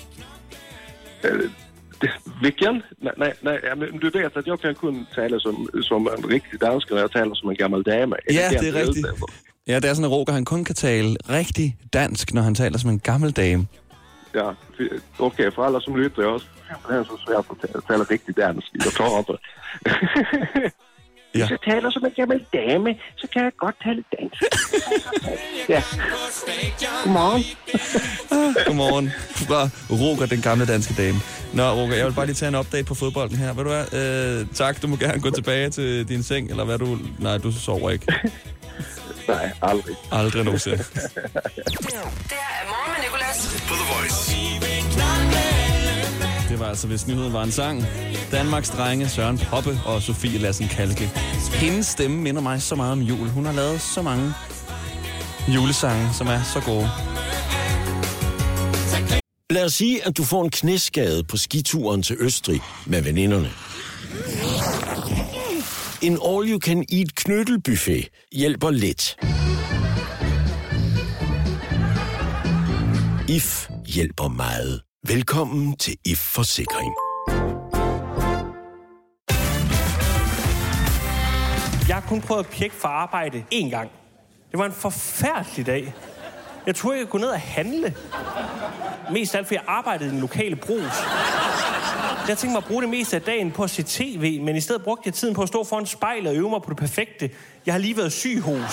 Det- 2.01 2.11
Vilken? 2.41 2.83
Nej, 2.97 3.13
nej, 3.17 3.33
nej, 3.41 3.59
men 3.77 3.97
du 3.99 4.09
vet 4.09 4.37
att 4.37 4.47
jag 4.47 4.61
kan 4.61 4.75
kun 4.75 5.05
tala 5.15 5.39
som, 5.39 5.69
som 5.83 6.07
en 6.07 6.23
riktig 6.29 6.59
dansk 6.61 6.91
när 6.91 6.97
jag 6.99 7.11
talar 7.11 7.35
som 7.35 7.49
en 7.49 7.55
gammal 7.55 7.83
dame. 7.83 8.15
Ja, 8.27 8.33
det 8.49 8.55
er 8.57 8.65
jag 8.65 8.75
rigtigt. 8.75 9.05
Ja, 9.67 9.79
det 9.79 9.89
er 9.89 9.93
sådan, 9.93 10.05
at 10.05 10.11
Roger 10.11 10.33
han 10.33 10.45
kun 10.45 10.63
kan 10.65 10.75
tale 10.75 11.15
rigtig 11.29 11.77
dansk, 11.93 12.33
når 12.33 12.41
han 12.41 12.55
taler 12.55 12.77
som 12.77 12.89
en 12.89 12.99
gammel 12.99 13.31
dame. 13.31 13.67
Ja, 14.33 14.55
okej, 15.17 15.51
för 15.51 15.63
alla 15.65 15.79
som 15.79 15.95
lyssnar, 15.95 16.23
jag 16.23 16.41
är 16.99 17.03
så 17.03 17.17
svårt 17.17 17.45
att 17.51 17.71
ta- 17.73 17.81
tala 17.87 18.03
riktigt 18.03 18.35
dansk. 18.37 18.67
Jag 18.73 18.93
klarar 18.93 19.19
inte. 19.19 19.37
Hvis 21.31 21.49
jeg 21.49 21.61
taler 21.69 21.89
som 21.91 22.05
en 22.05 22.11
gammel 22.15 22.45
dame, 22.53 22.95
så 23.15 23.27
kan 23.33 23.43
jeg 23.43 23.51
godt 23.57 23.75
tale 23.83 24.03
dansk. 24.17 24.41
ja. 25.73 25.81
Godmorgen. 27.03 27.43
Godmorgen 28.67 29.11
fra 29.35 29.69
Roger, 29.89 30.25
den 30.25 30.41
gamle 30.41 30.65
danske 30.65 30.93
dame. 30.93 31.19
Nå, 31.53 31.71
Roger, 31.71 31.95
jeg 31.95 32.05
vil 32.05 32.13
bare 32.13 32.25
lige 32.25 32.35
tage 32.35 32.49
en 32.49 32.55
update 32.55 32.83
på 32.83 32.95
fodbolden 32.95 33.37
her. 33.37 33.53
Ved 33.53 33.63
du 33.63 33.69
hvad? 33.69 33.85
Øh, 34.41 34.47
tak, 34.53 34.81
du 34.81 34.87
må 34.87 34.95
gerne 34.95 35.21
gå 35.21 35.29
tilbage 35.29 35.69
til 35.69 36.09
din 36.09 36.23
seng, 36.23 36.49
eller 36.49 36.63
hvad 36.65 36.77
du... 36.77 36.97
Nej, 37.19 37.37
du 37.37 37.51
sover 37.51 37.89
ikke. 37.89 38.05
Nej, 39.27 39.51
aldrig. 39.61 39.95
Aldrig 40.11 40.43
nogensinde. 40.43 40.77
Det 40.77 40.85
her 40.93 42.51
er 42.61 42.67
morgen 42.67 42.91
med 42.93 43.03
Nicolas. 43.03 43.63
På 43.67 43.73
The 43.73 43.85
Voice. 43.93 45.60
Var 46.61 46.67
altså, 46.67 46.87
hvis 46.87 47.07
nyheden 47.07 47.33
var 47.33 47.43
en 47.43 47.51
sang. 47.51 47.85
Danmarks 48.31 48.69
drenge 48.69 49.09
Søren 49.09 49.37
Poppe 49.37 49.79
og 49.85 50.01
Sofie 50.01 50.37
Lassen 50.37 50.67
Kalke. 50.67 51.11
Hendes 51.53 51.85
stemme 51.85 52.17
minder 52.17 52.41
mig 52.41 52.61
så 52.61 52.75
meget 52.75 52.91
om 52.91 53.01
jul. 53.01 53.29
Hun 53.29 53.45
har 53.45 53.53
lavet 53.53 53.81
så 53.81 54.01
mange 54.01 54.33
julesange, 55.55 56.09
som 56.17 56.27
er 56.27 56.43
så 56.53 56.59
gode. 56.59 56.89
Lad 59.49 59.65
os 59.65 59.73
sige, 59.73 60.07
at 60.07 60.17
du 60.17 60.23
får 60.23 60.43
en 60.43 60.49
knæskade 60.49 61.23
på 61.23 61.37
skituren 61.37 62.03
til 62.03 62.15
Østrig 62.19 62.61
med 62.85 63.01
veninderne. 63.01 63.49
En 66.01 66.19
all-you-can-eat 66.25 67.15
knyttelbuffet 67.15 68.07
hjælper 68.31 68.69
lidt. 68.69 69.17
IF 73.29 73.69
hjælper 73.85 74.27
meget. 74.27 74.81
Velkommen 75.07 75.75
til 75.75 75.97
IF 76.05 76.17
Forsikring. 76.17 76.93
Jeg 81.87 81.95
har 81.95 82.03
kun 82.09 82.21
prøvet 82.21 82.39
at 82.39 82.49
pjekke 82.49 82.75
for 82.75 82.87
arbejde 82.87 83.43
én 83.53 83.69
gang. 83.69 83.89
Det 84.51 84.59
var 84.59 84.65
en 84.65 84.71
forfærdelig 84.71 85.65
dag. 85.65 85.93
Jeg 86.65 86.75
troede, 86.75 86.99
jeg 86.99 87.07
kunne 87.07 87.19
gå 87.19 87.25
ned 87.25 87.33
og 87.33 87.39
handle. 87.39 87.95
Mest 89.11 89.35
af 89.35 89.39
alt, 89.39 89.47
fordi 89.47 89.55
jeg 89.55 89.63
arbejdede 89.67 90.09
i 90.09 90.11
den 90.11 90.19
lokale 90.19 90.55
brus. 90.55 90.93
Jeg 92.27 92.37
tænkte 92.37 92.47
mig 92.47 92.57
at 92.57 92.65
bruge 92.65 92.81
det 92.81 92.89
meste 92.89 93.15
af 93.15 93.21
dagen 93.21 93.51
på 93.51 93.63
at 93.63 93.69
se 93.69 93.83
tv, 93.83 94.41
men 94.41 94.55
i 94.55 94.61
stedet 94.61 94.83
brugte 94.83 95.03
jeg 95.05 95.13
tiden 95.13 95.33
på 95.33 95.41
at 95.41 95.47
stå 95.47 95.63
foran 95.63 95.85
spejlet 95.85 96.27
og 96.27 96.35
øve 96.35 96.49
mig 96.49 96.61
på 96.61 96.69
det 96.69 96.77
perfekte. 96.77 97.29
Jeg 97.65 97.73
har 97.73 97.79
lige 97.79 97.97
været 97.97 98.13
syg 98.13 98.41
hos. 98.41 98.71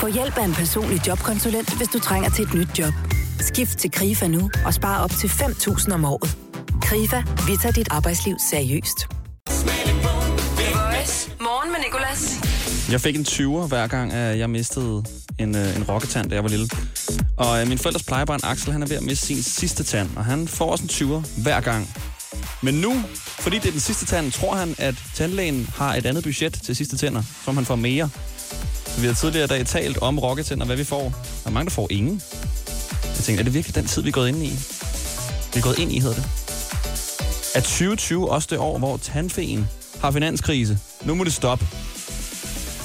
Få 0.00 0.06
hjælp 0.06 0.38
af 0.38 0.44
en 0.44 0.54
personlig 0.54 1.06
jobkonsulent, 1.06 1.76
hvis 1.76 1.88
du 1.88 1.98
trænger 1.98 2.30
til 2.30 2.44
et 2.44 2.54
nyt 2.54 2.78
job. 2.78 3.13
Skift 3.40 3.78
til 3.78 3.90
KRIFA 3.90 4.26
nu 4.26 4.50
og 4.64 4.74
spare 4.74 5.04
op 5.04 5.10
til 5.10 5.26
5.000 5.28 5.92
om 5.94 6.04
året. 6.04 6.36
KRIFA, 6.82 7.22
vi 7.46 7.56
tager 7.62 7.72
dit 7.72 7.88
arbejdsliv 7.90 8.36
seriøst. 8.50 9.08
Voice. 9.48 11.30
Morgen 11.40 11.72
med 11.72 11.78
Nicolas. 11.84 12.34
Jeg 12.90 13.00
fik 13.00 13.16
en 13.16 13.22
20'er 13.28 13.66
hver 13.68 13.86
gang, 13.86 14.12
at 14.12 14.38
jeg 14.38 14.50
mistede 14.50 15.04
en, 15.38 15.56
øh, 15.56 15.76
en 15.76 15.84
rocketand, 15.84 16.28
da 16.30 16.34
jeg 16.34 16.42
var 16.44 16.50
lille. 16.50 16.68
Og 17.36 17.60
øh, 17.60 17.68
min 17.68 17.78
forældres 17.78 18.02
plejebarn 18.02 18.40
Axel, 18.42 18.72
han 18.72 18.82
er 18.82 18.86
ved 18.86 18.96
at 18.96 19.02
miste 19.02 19.26
sin 19.26 19.42
sidste 19.42 19.84
tand, 19.84 20.10
og 20.16 20.24
han 20.24 20.48
får 20.48 20.70
også 20.70 20.84
en 20.84 20.90
20'er 20.90 21.42
hver 21.42 21.60
gang. 21.60 21.94
Men 22.62 22.74
nu, 22.74 23.02
fordi 23.14 23.58
det 23.58 23.66
er 23.66 23.70
den 23.70 23.80
sidste 23.80 24.06
tand, 24.06 24.32
tror 24.32 24.54
han, 24.54 24.74
at 24.78 24.94
tandlægen 25.14 25.68
har 25.76 25.94
et 25.94 26.06
andet 26.06 26.24
budget 26.24 26.52
til 26.64 26.76
sidste 26.76 26.96
tænder, 26.96 27.22
som 27.44 27.56
han 27.56 27.64
får 27.64 27.76
mere. 27.76 28.10
Vi 29.00 29.06
har 29.06 29.14
tidligere 29.14 29.44
i 29.44 29.48
dag 29.48 29.66
talt 29.66 29.98
om 29.98 30.18
rocketænder, 30.18 30.66
hvad 30.66 30.76
vi 30.76 30.84
får. 30.84 31.02
Der 31.42 31.46
er 31.46 31.50
mange, 31.50 31.64
der 31.64 31.70
får 31.74 31.86
ingen. 31.90 32.22
Jeg 33.24 33.26
tænkte, 33.26 33.42
er 33.42 33.44
det 33.44 33.54
virkelig 33.54 33.74
den 33.74 33.86
tid, 33.86 34.02
vi 34.02 34.08
er 34.08 34.12
gået 34.12 34.28
ind 34.28 34.36
i? 34.36 34.50
Vi 35.52 35.58
er 35.58 35.62
gået 35.62 35.78
ind 35.78 35.92
i, 35.92 35.98
hedder 36.00 36.14
det. 36.14 36.26
Er 37.54 37.60
2020 37.60 38.30
også 38.30 38.48
det 38.50 38.58
år, 38.58 38.78
hvor 38.78 38.96
tandfeen 38.96 39.66
har 40.00 40.10
finanskrise? 40.10 40.78
Nu 41.04 41.14
må 41.14 41.24
det 41.24 41.32
stoppe. 41.32 41.64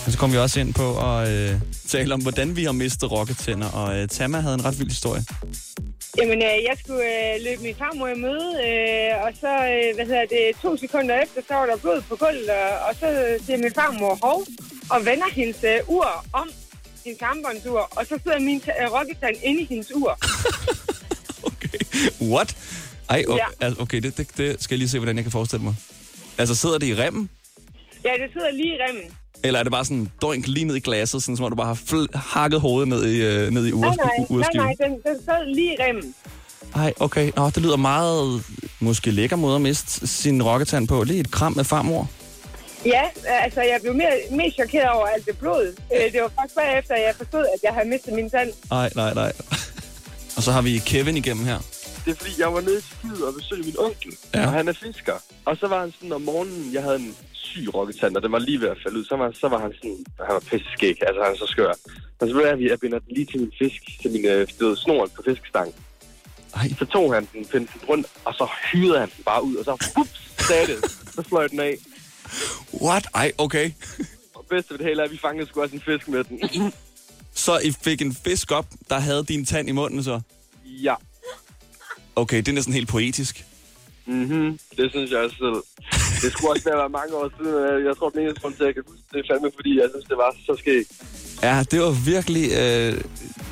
Og 0.06 0.12
så 0.12 0.18
kom 0.18 0.32
vi 0.32 0.38
også 0.38 0.60
ind 0.60 0.74
på 0.74 0.88
at 1.10 1.30
øh, 1.30 1.62
tale 1.88 2.14
om, 2.14 2.22
hvordan 2.22 2.56
vi 2.56 2.64
har 2.64 2.72
mistet 2.72 3.12
rocketænder, 3.12 3.70
og 3.70 3.98
øh, 3.98 4.08
Tama 4.08 4.40
havde 4.40 4.56
en 4.56 4.66
ret 4.66 4.80
vild 4.80 4.90
historie. 4.90 5.24
Jamen, 6.18 6.38
øh, 6.38 6.58
jeg 6.70 6.76
skulle 6.84 7.04
øh, 7.04 7.34
løbe 7.46 7.62
min 7.62 7.76
farmor 7.76 8.08
i 8.08 8.20
møde, 8.26 8.50
øh, 8.68 9.26
og 9.26 9.32
så, 9.42 9.52
øh, 9.72 9.96
hvad 9.96 10.06
hedder 10.06 10.26
det, 10.36 10.44
to 10.62 10.78
sekunder 10.78 11.16
efter, 11.24 11.42
så 11.48 11.54
var 11.54 11.66
der 11.66 11.78
blod 11.78 12.02
på 12.10 12.16
gulvet, 12.16 12.50
og, 12.50 12.88
og 12.88 12.96
så 13.00 13.08
siger 13.46 13.58
min 13.58 13.74
farmor 13.76 14.18
hov, 14.22 14.40
og 14.90 15.06
vender 15.06 15.30
hendes 15.32 15.64
øh, 15.64 15.80
ur 15.88 16.26
om, 16.34 16.50
hendes 17.10 17.22
armbåndsur, 17.22 17.80
og 17.92 18.06
så 18.10 18.20
sidder 18.24 18.40
min 18.40 18.62
rocketand 18.96 19.36
inde 19.44 19.62
i 19.62 19.66
hendes 19.66 19.92
ur. 19.96 20.18
What? 22.34 22.56
Ej, 23.10 23.24
okay, 23.28 23.38
Ja. 23.40 23.66
altså, 23.66 23.82
okay 23.82 24.00
det, 24.02 24.18
det, 24.18 24.28
det 24.38 24.64
skal 24.64 24.76
jeg 24.76 24.80
lige 24.80 24.90
se, 24.90 25.00
hvordan 25.00 25.16
jeg 25.16 25.24
kan 25.26 25.32
forestille 25.32 25.64
mig. 25.64 25.76
Altså, 26.38 26.56
sidder 26.56 26.78
det 26.78 26.88
i 26.88 26.96
remmen? 26.96 27.30
Ja, 28.06 28.10
det 28.10 28.34
sidder 28.34 28.52
lige 28.52 28.76
i 28.76 28.78
remmen. 28.88 29.04
Eller 29.44 29.60
er 29.60 29.64
det 29.64 29.72
bare 29.72 29.86
sådan 29.86 30.12
doink 30.22 30.48
lige 30.48 30.66
ned 30.66 30.76
i 30.76 30.80
glasset, 30.80 31.24
sådan 31.24 31.38
som 31.38 31.46
om 31.46 31.52
du 31.52 31.56
bare 31.56 31.68
har 31.68 31.74
fl- 31.92 32.18
hakket 32.18 32.62
hovedet 32.62 32.88
ned 32.88 33.06
i, 33.06 33.22
øh, 33.26 33.52
ned 33.52 33.68
i 33.68 33.72
ur, 33.72 33.82
Nej, 33.82 33.96
nej, 33.96 34.06
nej, 34.18 34.26
urskiven? 34.30 34.66
nej, 34.66 34.74
den, 34.84 34.92
den 34.92 35.26
sad 35.26 35.56
lige 35.56 35.74
i 35.74 35.76
remmen. 35.80 36.16
Ej, 36.76 36.94
okay. 37.00 37.32
Nå, 37.36 37.46
det 37.50 37.58
lyder 37.58 37.76
meget, 37.76 38.44
måske 38.80 39.12
lækker 39.12 39.36
måde 39.36 39.56
at 39.56 39.62
miste 39.62 40.08
sin 40.08 40.44
rocketand 40.44 40.88
på. 40.88 41.04
Lige 41.04 41.20
et 41.20 41.32
kram 41.32 41.54
med 41.56 41.64
farmor. 41.64 42.10
Ja, 42.86 43.04
altså, 43.26 43.62
jeg 43.62 43.80
blev 43.82 43.94
mere, 43.94 44.12
mest 44.32 44.56
chokeret 44.56 44.90
over 44.90 45.08
alt 45.08 45.26
det 45.26 45.38
blod. 45.38 45.76
Øh, 45.96 46.12
det 46.14 46.22
var 46.22 46.32
først 46.42 46.56
bagefter, 46.56 46.96
at 46.96 47.02
jeg 47.02 47.16
forstod, 47.16 47.46
at 47.56 47.60
jeg 47.64 47.74
havde 47.74 47.90
mistet 47.90 48.14
min 48.14 48.30
tand. 48.30 48.54
Nej, 48.70 48.90
nej, 48.96 49.14
nej. 49.14 49.32
Og 50.38 50.44
så 50.44 50.52
har 50.52 50.62
vi 50.62 50.78
Kevin 50.86 51.18
igennem 51.18 51.46
her. 51.46 51.58
Det 52.06 52.12
er 52.12 52.16
fordi, 52.16 52.32
jeg 52.40 52.54
var 52.54 52.62
nede 52.62 52.82
til 52.82 52.96
flyet 53.02 53.24
og 53.28 53.34
besøgte 53.34 53.66
min 53.66 53.76
onkel, 53.80 54.14
Ja. 54.34 54.46
og 54.46 54.52
han 54.52 54.68
er 54.68 54.74
fisker. 54.74 55.14
Og 55.46 55.58
så 55.58 55.68
var 55.68 55.80
han 55.80 55.92
sådan 55.92 56.12
om 56.12 56.22
morgenen, 56.22 56.74
jeg 56.74 56.84
havde 56.84 56.96
en 56.96 57.16
syg 57.32 57.74
rokketand, 57.76 58.16
og 58.16 58.22
den 58.24 58.32
var 58.32 58.40
lige 58.40 58.62
ved 58.62 58.68
at 58.70 58.78
falde 58.84 59.00
ud. 59.00 59.06
Så 59.06 59.16
var, 59.16 59.32
så 59.32 59.48
var 59.48 59.60
han 59.60 59.74
sådan, 59.76 59.98
han 60.26 60.34
var 60.34 60.40
pisse 60.40 60.68
skæg, 60.78 60.98
altså 61.08 61.22
han 61.24 61.34
er 61.34 61.38
så 61.38 61.46
skør. 61.48 61.74
Og 62.20 62.28
så 62.28 62.34
blev 62.34 62.46
jeg, 62.46 62.54
at 62.54 62.62
jeg 62.72 62.80
binder 62.80 63.00
den 63.00 63.16
lige 63.16 63.26
til 63.26 63.40
min 63.40 63.52
fisk, 63.60 63.82
til 64.02 64.12
min 64.12 64.26
øh, 64.26 64.48
snoren 64.76 65.10
på 65.16 65.22
fiskestangen. 65.26 65.74
Ej. 66.56 66.68
Så 66.80 66.86
tog 66.86 67.14
han 67.14 67.28
den, 67.34 67.46
pendte 67.46 67.74
den 67.80 67.90
rundt, 67.90 68.08
og 68.26 68.34
så 68.34 68.48
hyrede 68.72 69.00
han 69.00 69.10
den 69.18 69.24
bare 69.24 69.44
ud, 69.44 69.56
og 69.56 69.66
så 69.66 69.72
ups, 70.00 70.32
sagde 70.48 70.68
det. 70.68 70.92
Så 71.16 71.22
fløj 71.30 71.48
den 71.48 71.60
af. 71.60 71.76
What? 72.82 73.08
Ej, 73.16 73.32
okay. 73.38 73.72
Og 74.36 74.46
bedste 74.50 74.72
ved 74.72 74.78
det 74.78 74.88
hele 74.88 75.02
er, 75.02 75.06
at 75.06 75.12
vi 75.12 75.18
fangede 75.22 75.48
sgu 75.48 75.62
også 75.62 75.76
en 75.76 75.82
fisk 75.82 76.08
med 76.08 76.24
den. 76.24 76.74
Så 77.34 77.60
I 77.60 77.72
fik 77.84 78.02
en 78.02 78.16
fisk 78.26 78.52
op, 78.52 78.66
der 78.90 79.00
havde 79.00 79.26
din 79.26 79.46
tand 79.46 79.70
i 79.70 79.72
munden 79.72 80.04
så? 80.04 80.22
ja. 80.84 80.96
Okay, 82.16 82.38
det 82.38 82.48
er 82.48 82.54
næsten 82.54 82.74
helt 82.74 82.88
poetisk. 82.88 83.46
Mhm, 84.06 84.60
det 84.78 84.92
synes 84.92 85.12
jeg 85.12 85.20
også 85.20 85.36
selv. 85.36 85.64
Det 86.22 86.32
skulle 86.32 86.52
også 86.52 86.64
være 86.70 86.90
mange 86.90 87.16
år 87.16 87.32
siden. 87.38 87.86
Jeg 87.88 87.98
tror, 87.98 88.10
den 88.10 88.20
eneste 88.22 88.42
grund 88.42 88.54
til, 88.54 88.64
at 88.64 88.68
jeg 88.68 88.74
kan 88.74 88.84
huske 88.88 89.04
det, 89.14 89.20
er 89.20 89.24
fandme, 89.34 89.52
fordi 89.56 89.80
jeg 89.80 89.88
synes, 89.94 90.06
det 90.06 90.18
var 90.18 90.36
så 90.46 90.56
skægt. 90.60 90.92
Ja, 91.44 91.64
det 91.72 91.80
var 91.82 91.92
virkelig 91.92 92.52
øh, 92.52 93.02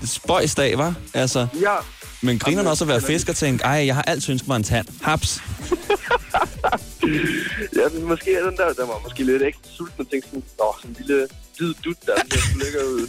spøjsdag, 0.06 0.78
var? 0.78 0.96
Altså, 1.14 1.48
Ja, 1.62 1.76
men 2.22 2.40
griner 2.40 2.70
også 2.70 2.84
at 2.84 2.88
være 2.88 3.02
fisk 3.02 3.30
og 3.30 3.36
tænke, 3.36 3.64
ej, 3.64 3.86
jeg 3.86 3.96
har 3.96 4.02
altid 4.02 4.34
ønsket 4.34 4.48
mig 4.48 4.56
en 4.56 4.64
tand. 4.64 4.88
Haps. 5.02 5.42
ja 7.80 7.86
men 7.94 8.04
måske 8.04 8.36
er 8.36 8.44
den 8.50 8.58
der, 8.58 8.74
der 8.74 8.86
var 8.92 9.00
måske 9.04 9.24
lidt 9.24 9.44
ekstra 9.44 9.70
sulten 9.78 10.00
og 10.02 10.10
tænkte 10.12 10.30
sådan, 10.30 10.44
åh, 10.64 10.74
sådan 10.82 10.92
en 10.92 10.96
lille 11.00 11.28
hvid 11.58 11.74
dut, 11.84 11.98
der 12.06 12.16
lækker 12.64 12.84
ud. 12.96 13.08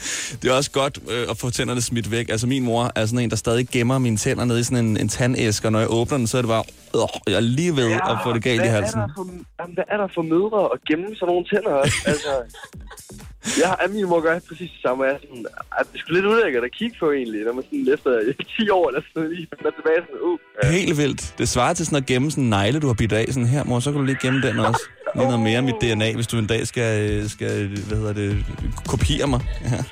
Det 0.42 0.50
er 0.50 0.54
også 0.54 0.70
godt 0.70 0.98
øh, 1.10 1.30
at 1.30 1.36
få 1.38 1.50
tænderne 1.50 1.82
smidt 1.82 2.10
væk. 2.10 2.28
Altså, 2.28 2.46
min 2.46 2.62
mor 2.62 2.92
er 2.94 3.06
sådan 3.06 3.18
en, 3.18 3.30
der 3.30 3.36
stadig 3.36 3.68
gemmer 3.68 3.98
mine 3.98 4.16
tænder 4.16 4.44
nede 4.44 4.60
i 4.60 4.62
sådan 4.62 4.84
en, 4.84 4.96
en 4.96 5.08
tandæske, 5.08 5.68
og 5.68 5.72
når 5.72 5.78
jeg 5.78 5.90
åbner 5.90 6.18
den, 6.18 6.26
så 6.26 6.38
er 6.38 6.42
det 6.42 6.48
bare, 6.48 6.64
øh, 6.94 7.32
jeg 7.32 7.36
er 7.36 7.40
lige 7.40 7.76
ved 7.76 7.92
at 7.92 8.18
få 8.24 8.32
det 8.32 8.42
galt 8.42 8.64
i 8.64 8.66
halsen. 8.66 9.00
Er 9.00 9.06
der 9.06 9.14
for, 9.16 9.26
jamen, 9.60 9.74
hvad 9.74 9.84
er 9.88 9.96
der 9.96 10.08
for 10.14 10.22
mødre 10.22 10.68
at 10.74 10.78
gemme 10.88 11.06
sådan 11.14 11.26
nogle 11.26 11.44
tænder 11.52 11.76
altså, 12.12 12.32
jeg 13.62 13.76
og 13.82 13.90
min 13.94 14.06
mor 14.10 14.20
gør 14.20 14.38
præcis 14.48 14.70
det 14.76 14.80
samme. 14.82 15.04
og 15.04 15.06
Jeg 15.08 15.14
er 15.14 15.20
sådan, 15.24 15.46
at 15.78 15.86
det 15.92 15.94
er 15.98 16.00
sgu 16.02 16.12
lidt 16.14 16.26
ulækkert 16.26 16.64
at 16.64 16.72
kigge 16.78 16.96
på 17.00 17.06
egentlig, 17.18 17.40
når 17.44 17.52
man 17.52 17.64
sådan 17.64 17.88
efter 17.94 18.10
10 18.58 18.70
år 18.70 18.88
eller 18.88 19.00
sådan 19.00 19.12
noget, 19.14 19.30
lige 19.36 19.48
finder 19.58 19.72
tilbage 19.78 20.00
sådan, 20.06 20.20
uh, 20.28 20.38
ja. 20.62 20.70
Helt 20.78 20.96
vildt. 21.02 21.34
Det 21.38 21.48
svarer 21.48 21.74
til 21.74 21.86
sådan 21.86 22.02
at 22.02 22.06
gemme 22.06 22.30
sådan 22.30 22.44
en 22.44 22.50
negle, 22.50 22.80
du 22.80 22.86
har 22.86 22.94
bidt 22.94 23.12
af. 23.12 23.26
Sådan 23.28 23.46
her, 23.46 23.64
mor, 23.64 23.80
så 23.80 23.90
kan 23.92 23.98
du 24.00 24.06
lige 24.06 24.18
gemme 24.22 24.42
den 24.42 24.58
også. 24.58 24.82
Lige 25.14 25.26
noget 25.26 25.40
mere 25.40 25.56
af 25.56 25.62
mit 25.62 25.74
DNA, 25.80 26.14
hvis 26.14 26.26
du 26.26 26.38
en 26.38 26.46
dag 26.46 26.66
skal, 26.66 27.10
øh, 27.10 27.28
skal 27.28 27.68
hvad 27.88 27.98
hedder 27.98 28.12
det, 28.12 28.44
kopiere 28.86 29.26
mig. 29.26 29.40
Ja. 29.64 29.68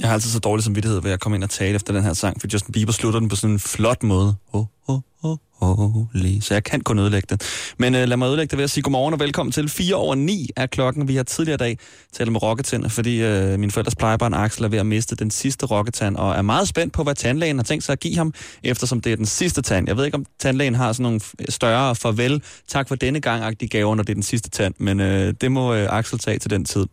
Jeg 0.00 0.08
har 0.08 0.14
altid 0.14 0.30
så 0.30 0.38
dårlig 0.38 0.64
samvittighed 0.64 1.02
ved 1.02 1.10
at 1.10 1.20
komme 1.20 1.36
ind 1.36 1.44
og 1.44 1.50
tale 1.50 1.74
efter 1.74 1.92
den 1.92 2.02
her 2.02 2.12
sang, 2.12 2.40
for 2.40 2.48
Justin 2.52 2.72
Bieber 2.72 2.92
slutter 2.92 3.20
den 3.20 3.28
på 3.28 3.36
sådan 3.36 3.54
en 3.54 3.60
flot 3.60 4.02
måde. 4.02 4.34
Oh, 4.52 4.64
oh, 4.88 5.00
oh, 5.22 5.36
holy. 5.60 6.40
Så 6.40 6.54
jeg 6.54 6.64
kan 6.64 6.80
kun 6.80 6.98
ødelægge 6.98 7.26
det. 7.30 7.42
Men 7.78 7.94
øh, 7.94 8.08
lad 8.08 8.16
mig 8.16 8.26
ødelægge 8.26 8.50
det 8.50 8.56
ved 8.58 8.64
at 8.64 8.70
sige 8.70 8.82
godmorgen 8.82 9.14
og 9.14 9.20
velkommen 9.20 9.52
til 9.52 9.68
4 9.68 9.94
over 9.94 10.14
9 10.14 10.48
er 10.56 10.66
klokken. 10.66 11.08
Vi 11.08 11.16
har 11.16 11.22
tidligere 11.22 11.54
i 11.54 11.58
dag 11.58 11.78
talt 12.12 12.32
med 12.32 12.42
rocketænder, 12.42 12.88
fordi 12.88 13.22
øh, 13.22 13.58
min 13.58 13.70
forældres 13.70 13.94
plejebarn 13.94 14.34
Axel 14.34 14.64
er 14.64 14.68
ved 14.68 14.78
at 14.78 14.86
miste 14.86 15.16
den 15.16 15.30
sidste 15.30 15.66
rocketand, 15.66 16.16
og 16.16 16.34
er 16.34 16.42
meget 16.42 16.68
spændt 16.68 16.92
på, 16.92 17.02
hvad 17.02 17.14
tandlægen 17.14 17.56
har 17.56 17.64
tænkt 17.64 17.84
sig 17.84 17.92
at 17.92 18.00
give 18.00 18.16
ham, 18.16 18.34
eftersom 18.62 19.00
det 19.00 19.12
er 19.12 19.16
den 19.16 19.26
sidste 19.26 19.62
tand. 19.62 19.88
Jeg 19.88 19.96
ved 19.96 20.04
ikke, 20.04 20.14
om 20.14 20.26
tandlægen 20.38 20.74
har 20.74 20.92
sådan 20.92 21.02
nogle 21.02 21.20
øh, 21.40 21.46
større 21.48 21.94
farvel, 21.94 22.42
tak 22.68 22.88
for 22.88 22.94
denne 22.94 23.20
gang 23.20 23.60
de 23.60 23.68
gaver, 23.68 23.94
når 23.94 24.02
det 24.02 24.10
er 24.10 24.14
den 24.14 24.22
sidste 24.22 24.50
tand, 24.50 24.74
men 24.78 25.00
øh, 25.00 25.34
det 25.40 25.52
må 25.52 25.74
øh, 25.74 25.88
Axel 25.90 26.18
tage 26.18 26.38
til 26.38 26.50
den 26.50 26.64
tid. 26.64 26.86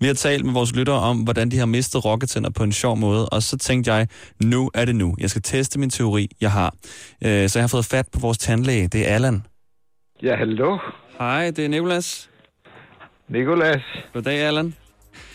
Vi 0.00 0.06
har 0.06 0.14
talt 0.14 0.44
med 0.44 0.52
vores 0.52 0.72
lyttere 0.72 0.96
om, 0.96 1.18
hvordan 1.18 1.50
de 1.50 1.58
har 1.58 1.66
mistet 1.66 2.04
rocketænder 2.04 2.50
på 2.50 2.62
en 2.62 2.72
sjov 2.72 2.96
måde, 2.96 3.28
og 3.28 3.42
så 3.42 3.56
tænkte 3.56 3.92
jeg, 3.92 4.08
nu 4.42 4.70
er 4.74 4.84
det 4.84 4.96
nu. 4.96 5.14
Jeg 5.18 5.30
skal 5.30 5.42
teste 5.42 5.78
min 5.78 5.90
teori, 5.90 6.36
jeg 6.40 6.52
har. 6.52 6.74
Øh, 7.24 7.48
så 7.48 7.58
jeg 7.58 7.62
har 7.62 7.68
fået 7.68 7.84
fat 7.84 8.07
på 8.12 8.20
vores 8.20 8.38
tandlæge. 8.38 8.88
Det 8.88 9.08
er 9.10 9.14
Allan. 9.14 9.42
Ja, 10.22 10.36
hallo. 10.36 10.78
Hej, 11.18 11.50
det 11.50 11.64
er 11.64 11.68
Nikolas. 11.68 12.30
Nikolas. 13.28 13.82
Goddag, 14.12 14.38
Allan. 14.40 14.74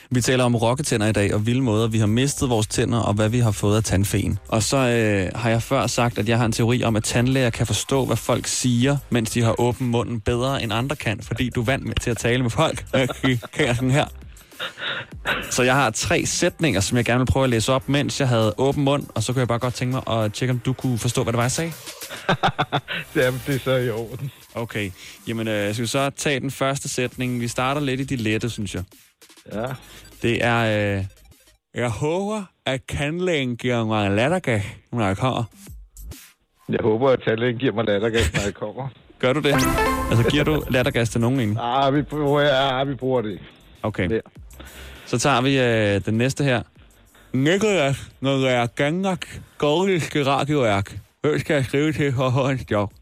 Vi 0.10 0.22
taler 0.22 0.44
om 0.44 0.56
rokketænder 0.56 1.08
i 1.08 1.12
dag, 1.12 1.34
og 1.34 1.46
vilde 1.46 1.62
måder, 1.62 1.88
vi 1.88 1.98
har 1.98 2.06
mistet 2.06 2.50
vores 2.50 2.68
tænder, 2.68 3.00
og 3.00 3.14
hvad 3.14 3.30
vi 3.30 3.40
har 3.40 3.52
fået 3.52 3.78
af 3.78 3.84
tandfen. 3.84 4.40
Og 4.48 4.64
så 4.64 4.78
øh, 4.78 5.40
har 5.42 5.50
jeg 5.50 5.62
før 5.62 5.88
sagt, 5.88 6.18
at 6.18 6.30
jeg 6.30 6.38
har 6.38 6.46
en 6.46 6.52
teori 6.52 6.84
om, 6.84 6.96
at 6.96 7.04
tandlæger 7.04 7.50
kan 7.50 7.68
forstå, 7.68 8.06
hvad 8.06 8.18
folk 8.18 8.48
siger, 8.48 8.98
mens 9.10 9.32
de 9.32 9.42
har 9.42 9.62
åben 9.62 9.88
munden 9.88 10.20
bedre 10.22 10.64
end 10.64 10.74
andre 10.74 10.96
kan, 10.96 11.20
fordi 11.22 11.50
du 11.50 11.62
er 11.62 11.66
vant 11.66 11.86
med 11.86 11.96
til 11.96 12.12
at 12.12 12.18
tale 12.18 12.42
med 12.42 12.50
folk. 12.52 12.86
Øh, 12.96 13.08
kan 13.54 13.68
jeg 13.68 13.76
sådan 13.76 13.92
her? 13.92 14.06
Så 15.52 15.64
jeg 15.64 15.76
har 15.76 15.90
tre 15.90 16.26
sætninger, 16.26 16.80
som 16.82 16.98
jeg 16.98 17.06
gerne 17.06 17.20
vil 17.20 17.26
prøve 17.26 17.44
at 17.44 17.50
læse 17.50 17.74
op, 17.74 17.90
mens 17.90 18.20
jeg 18.20 18.28
havde 18.28 18.54
åben 18.58 18.84
mund, 18.84 19.04
og 19.16 19.24
så 19.24 19.34
kunne 19.34 19.40
jeg 19.40 19.48
bare 19.48 19.60
godt 19.60 19.74
tænke 19.74 19.92
mig 19.94 20.24
at 20.24 20.34
tjekke, 20.34 20.52
om 20.52 20.60
du 20.60 20.74
kunne 20.74 20.98
forstå, 20.98 21.24
hvad 21.24 21.34
det 21.34 21.38
var, 21.38 21.44
jeg 21.44 21.52
sagde. 21.52 21.72
Jamen, 23.16 23.42
det 23.48 23.56
er 23.56 23.60
så 23.60 23.76
i 23.76 23.90
orden. 23.90 24.32
Okay, 24.56 24.92
jamen 25.28 25.48
øh, 25.48 25.74
skal 25.74 25.82
vi 25.82 25.88
så 25.88 26.10
tage 26.10 26.40
den 26.40 26.52
første 26.52 26.90
sætning. 26.90 27.42
Vi 27.42 27.48
starter 27.48 27.82
lidt 27.82 28.00
i 28.00 28.04
de 28.04 28.16
lette, 28.16 28.50
synes 28.50 28.76
jeg. 28.76 28.84
Ja. 29.54 29.66
Det 30.22 30.46
er, 30.46 30.98
øh, 30.98 31.06
jeg 31.74 31.90
håber, 31.90 32.44
at 32.66 32.82
tandlægen 32.90 33.58
giver 33.58 33.86
mig 33.86 34.12
lattergas, 34.12 34.64
når 34.92 35.08
jeg 35.08 35.18
kommer. 35.18 35.44
Jeg 36.70 36.80
håber, 36.82 37.10
at 37.10 37.20
tandlægen 37.28 37.58
giver 37.58 37.74
mig 37.74 37.86
lattergas, 37.86 38.34
når 38.34 38.42
jeg 38.42 38.54
kommer. 38.54 38.88
Gør 39.20 39.34
du 39.34 39.40
det? 39.40 39.54
Altså, 40.10 40.30
giver 40.32 40.44
du 40.44 40.64
lattergas 40.70 41.10
til 41.10 41.22
nogen 41.22 41.40
egentlig? 41.40 41.60
Ah, 41.62 41.96
vi 41.96 42.02
bruger, 42.02 42.42
ja, 42.42 42.84
vi 42.84 42.96
bruger 42.96 43.22
det. 43.22 43.40
Okay. 43.84 44.22
Så 45.06 45.20
tager 45.20 45.42
vi 45.42 45.60
øh, 45.60 46.06
den 46.06 46.14
næste 46.18 46.44
her. 46.44 46.62
Nikolas, 47.34 48.12
når 48.22 48.48
jeg 48.48 48.68
gangak, 48.76 49.26
gordiske 49.58 50.26
radioværk. 50.26 50.98
Hvem 51.24 51.40
skal 51.40 51.54
jeg 51.54 51.66
skrive 51.66 51.94
til 51.94 52.14
for 52.14 52.28
at 52.28 52.34
få 52.34 52.50
en 52.50 52.60
job? 52.72 52.94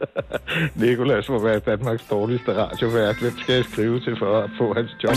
Nikolas 0.82 1.28
må 1.28 1.38
være 1.38 1.58
Danmarks 1.58 2.02
dårligste 2.10 2.54
radiovært. 2.54 3.16
Hvem 3.20 3.38
skal 3.38 3.54
jeg 3.54 3.64
skrive 3.72 4.00
til 4.00 4.16
for 4.18 4.38
at 4.38 4.50
få 4.58 4.74
hans 4.74 4.90
job? 5.04 5.16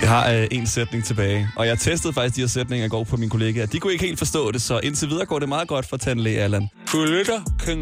Jeg 0.00 0.08
har 0.08 0.32
øh, 0.32 0.46
en 0.50 0.66
sætning 0.66 1.04
tilbage, 1.04 1.48
og 1.56 1.66
jeg 1.66 1.78
testede 1.78 2.12
faktisk 2.12 2.36
de 2.36 2.40
her 2.40 2.48
sætninger 2.48 2.86
i 2.86 2.88
går 2.88 3.04
på 3.04 3.16
mine 3.16 3.30
kollegaer. 3.30 3.66
De 3.66 3.80
kunne 3.80 3.92
ikke 3.92 4.04
helt 4.04 4.18
forstå 4.18 4.52
det, 4.52 4.62
så 4.62 4.80
indtil 4.82 5.08
videre 5.08 5.26
går 5.26 5.38
det 5.38 5.48
meget 5.48 5.68
godt 5.68 5.86
for 5.86 5.96
tandlæge 5.96 6.40
Allan. 6.40 6.68
Du 6.92 7.04
lytter 7.04 7.40
til 7.64 7.78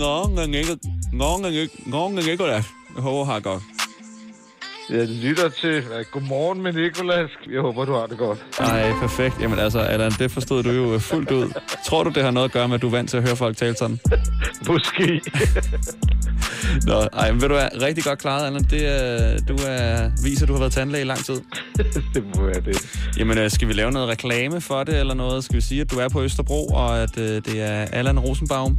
Ngongen 1.88 2.24
Nikolas. 2.24 2.64
Jeg 2.94 3.02
håber, 3.02 3.24
har 3.24 3.40
godt. 3.40 3.62
Jeg 4.90 5.08
lytter 5.08 5.48
til 5.48 5.84
Godmorgen 6.10 6.62
med 6.62 6.72
Nikolas. 6.72 7.30
Jeg 7.52 7.60
håber, 7.60 7.84
du 7.84 7.92
har 7.92 8.06
det 8.06 8.18
godt. 8.18 8.38
Ej, 8.58 8.92
perfekt. 9.00 9.34
Jamen 9.40 9.58
altså, 9.58 9.78
Allan, 9.78 10.12
det 10.18 10.30
forstod 10.30 10.62
du 10.62 10.70
jo 10.70 10.94
øh, 10.94 11.00
fuldt 11.00 11.30
ud. 11.30 11.52
Tror 11.86 12.04
du, 12.04 12.10
det 12.10 12.22
har 12.22 12.30
noget 12.30 12.48
at 12.48 12.52
gøre 12.52 12.68
med, 12.68 12.74
at 12.74 12.82
du 12.82 12.86
er 12.86 12.90
vant 12.90 13.10
til 13.10 13.16
at 13.16 13.22
høre 13.22 13.36
folk 13.36 13.56
tale 13.56 13.76
sådan? 13.76 13.98
Måske. 14.68 15.20
Nå, 16.88 17.00
ej, 17.12 17.32
men 17.32 17.40
ved 17.40 17.48
du 17.48 17.54
hvad, 17.54 17.68
rigtig 17.82 18.04
godt 18.04 18.18
klaret, 18.18 18.46
Allan. 18.46 18.62
Det, 18.62 19.48
du 19.48 19.56
er, 19.66 20.10
viser, 20.24 20.44
at 20.44 20.48
du 20.48 20.52
har 20.52 20.60
været 20.60 20.72
tandlæge 20.72 21.02
i 21.02 21.06
lang 21.06 21.24
tid. 21.24 21.40
det 22.14 22.24
må 22.36 22.42
være 22.42 22.60
det. 22.60 23.00
Jamen, 23.18 23.38
øh, 23.38 23.50
skal 23.50 23.68
vi 23.68 23.72
lave 23.72 23.92
noget 23.92 24.08
reklame 24.08 24.60
for 24.60 24.84
det, 24.84 25.00
eller 25.00 25.14
noget? 25.14 25.44
Skal 25.44 25.56
vi 25.56 25.60
sige, 25.60 25.80
at 25.80 25.90
du 25.90 25.98
er 25.98 26.08
på 26.08 26.22
Østerbro, 26.22 26.66
og 26.66 27.02
at 27.02 27.18
øh, 27.18 27.28
det 27.28 27.62
er 27.62 27.86
Allan 27.92 28.18
Rosenbaum? 28.18 28.78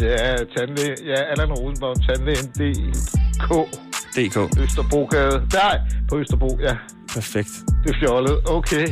Ja, 0.00 0.36
tandlæge. 0.36 0.96
Ja, 1.06 1.22
Allan 1.30 1.52
Rosenbaum, 1.52 1.96
tandlægen 2.08 2.46
DK. 2.46 3.68
DK. 4.16 4.60
Østerbrogade. 4.62 5.42
Nej, 5.52 5.78
på 6.08 6.18
Østerbro, 6.18 6.58
ja. 6.62 6.76
Perfekt. 7.14 7.48
Det 7.84 7.90
er 7.94 7.98
fjollet. 8.06 8.36
Okay. 8.50 8.86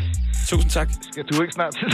Tusind 0.48 0.70
tak. 0.70 0.88
Skal 1.12 1.24
du 1.24 1.42
ikke 1.42 1.54
snart 1.54 1.74
til 1.78 1.88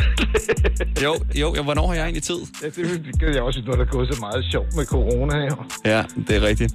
Jo, 1.05 1.15
jo, 1.41 1.55
jo, 1.57 1.63
hvornår 1.63 1.87
har 1.87 1.95
jeg 1.95 2.03
egentlig 2.05 2.23
tid? 2.23 2.41
Ja, 2.63 2.67
det 2.67 3.21
kan 3.21 3.35
jeg 3.35 3.43
også, 3.43 3.63
nu 3.67 3.73
er 3.73 3.77
der 3.77 3.85
gået 3.85 4.15
så 4.15 4.21
meget 4.21 4.45
sjovt 4.53 4.77
med 4.77 4.85
corona 4.85 5.35
her. 5.41 5.67
Ja, 5.85 6.03
det 6.29 6.37
er 6.37 6.43
rigtigt. 6.43 6.73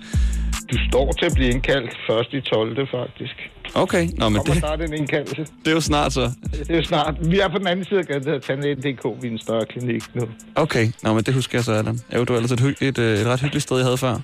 Du 0.72 0.78
står 0.90 1.12
til 1.12 1.26
at 1.26 1.34
blive 1.34 1.50
indkaldt 1.50 1.98
først 2.10 2.34
i 2.34 2.42
12. 2.42 2.88
faktisk. 2.92 3.36
Okay, 3.74 4.08
nå, 4.18 4.30
men 4.30 4.42
det, 4.46 4.58
starte 4.58 4.84
en 4.86 4.94
indkaldelse. 4.94 5.42
det 5.42 5.68
er 5.68 5.72
jo 5.72 5.82
snart 5.82 6.14
så. 6.14 6.32
Det 6.52 6.70
er 6.72 6.76
jo 6.76 6.84
snart. 6.84 7.16
Vi 7.32 7.40
er 7.40 7.48
på 7.50 7.58
den 7.58 7.68
anden 7.68 7.86
side 7.86 8.00
af 8.00 8.06
gaden, 8.06 8.24
der 8.24 8.40
Tandlægen.dk. 8.40 9.04
Vi 9.22 9.28
er 9.28 9.32
en 9.32 9.40
større 9.40 9.66
klinik 9.66 10.16
nu. 10.16 10.28
Okay, 10.56 10.88
nå, 11.04 11.14
men 11.14 11.24
det 11.24 11.34
husker 11.34 11.58
jeg 11.58 11.64
så, 11.66 11.72
Allan. 11.72 12.00
Er 12.10 12.18
jo, 12.20 12.24
du 12.24 12.34
er 12.34 12.38
ellers 12.38 12.52
et, 12.52 12.60
hy- 12.60 12.84
et, 12.84 12.98
øh, 12.98 13.20
et 13.20 13.26
ret 13.28 13.42
hyggeligt 13.42 13.64
sted, 13.64 13.78
jeg 13.78 13.86
havde 13.86 13.98
før. 13.98 14.20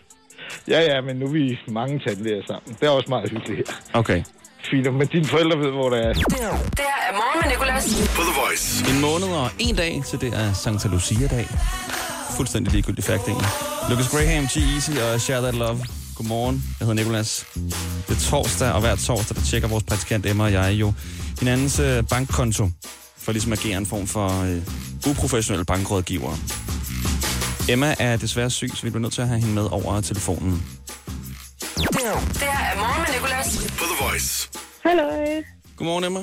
Ja, 0.68 0.82
ja, 0.82 1.02
men 1.02 1.16
nu 1.16 1.26
er 1.26 1.32
vi 1.32 1.60
mange 1.68 2.00
tandlæger 2.00 2.42
sammen. 2.48 2.76
Det 2.80 2.86
er 2.88 2.90
også 2.90 3.10
meget 3.10 3.30
hyggeligt 3.32 3.70
her. 3.70 3.76
Okay. 3.94 4.24
Fint, 4.70 4.94
men 4.94 5.08
dine 5.08 5.26
forældre 5.26 5.60
ved, 5.60 5.72
hvor 5.72 5.90
det 5.90 6.00
er. 6.06 6.14
Det 6.14 6.34
her 6.40 6.48
er 7.10 7.14
morgen 7.22 7.40
med 7.44 7.52
Nicolas. 7.52 7.86
På 8.16 8.22
The 8.22 8.42
Voice. 8.42 8.96
En 8.96 9.02
måned 9.02 9.28
og 9.28 9.50
en 9.60 9.76
dag 9.76 10.02
til 10.10 10.22
det 10.22 10.34
er 10.34 10.54
Santa 10.54 10.88
Lucia-dag. 10.88 11.48
Fuldstændig 12.38 12.74
ligegyldigt 12.74 13.08
fakt, 13.08 13.28
egentlig. 13.28 13.48
Lucas 13.90 14.10
Graham, 14.10 14.44
G-Eazy 14.44 14.94
og 15.06 15.22
Share 15.22 15.42
That 15.42 15.56
Love. 15.56 15.80
Godmorgen, 16.16 16.64
jeg 16.80 16.88
hedder 16.88 17.04
Nikolas. 17.04 17.46
Det 18.08 18.16
er 18.18 18.30
torsdag, 18.30 18.72
og 18.72 18.80
hver 18.82 18.96
torsdag, 18.96 19.38
der 19.38 19.44
tjekker 19.44 19.68
vores 19.68 19.84
praktikant 19.84 20.26
Emma 20.26 20.44
og 20.44 20.52
jeg 20.52 20.74
jo 20.74 20.94
hinandens 21.40 21.80
øh, 21.80 22.04
bankkonto, 22.10 22.70
for 23.18 23.32
ligesom 23.32 23.54
at 23.54 23.66
agere 23.66 23.78
en 23.78 23.86
form 23.86 24.08
for 24.08 24.42
øh, 24.42 24.62
uprofessionelle 25.10 25.66
bankrådgivere. 25.66 26.38
Emma 27.72 27.96
er 28.00 28.18
desværre 28.18 28.50
syg, 28.50 28.70
så 28.76 28.84
vi 28.84 28.90
bliver 28.90 29.02
nødt 29.02 29.14
til 29.14 29.22
at 29.22 29.28
have 29.28 29.40
hende 29.40 29.54
med 29.54 29.68
over 29.72 30.02
telefonen. 30.02 30.52
Det 30.52 30.62
her 32.04 32.10
er 32.50 32.78
morgen 32.78 33.02
med 33.08 33.14
Nicolas. 33.16 33.58
På 33.78 33.84
The 33.84 34.06
Voice. 34.06 34.50
Hallo. 34.84 35.42
Godmorgen, 35.76 36.04
Emma. 36.04 36.20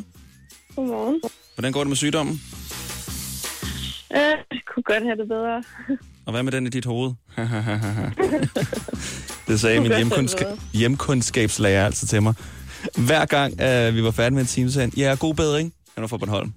Godmorgen. 0.77 1.21
Hvordan 1.55 1.73
går 1.73 1.81
det 1.81 1.89
med 1.89 1.97
sygdommen? 1.97 2.41
Øh, 4.13 4.19
jeg 4.21 4.39
kunne 4.75 4.83
godt 4.83 5.03
have 5.03 5.17
det 5.17 5.29
bedre. 5.29 5.63
Og 6.27 6.33
hvad 6.33 6.43
med 6.43 6.53
den 6.53 6.67
i 6.67 6.71
dit 6.71 6.85
hoved? 6.85 7.13
det 9.49 9.61
sagde 9.61 9.81
min 9.81 9.93
hjemkundska- 9.93 10.59
hjemkundskabslærer 10.73 11.87
altså 11.87 12.07
til 12.07 12.23
mig. 12.23 12.35
Hver 12.97 13.25
gang 13.25 13.53
uh, 13.53 13.95
vi 13.95 14.03
var 14.05 14.11
færdige 14.11 14.35
med 14.35 14.41
en 14.41 14.47
time, 14.47 14.69
så 14.69 14.75
sagde 14.75 14.91
han, 14.91 14.99
ja, 14.99 15.15
god 15.21 15.35
bedring. 15.35 15.73
Han 15.95 16.03
var 16.03 16.09
fra 16.09 16.17
Bornholm. 16.17 16.53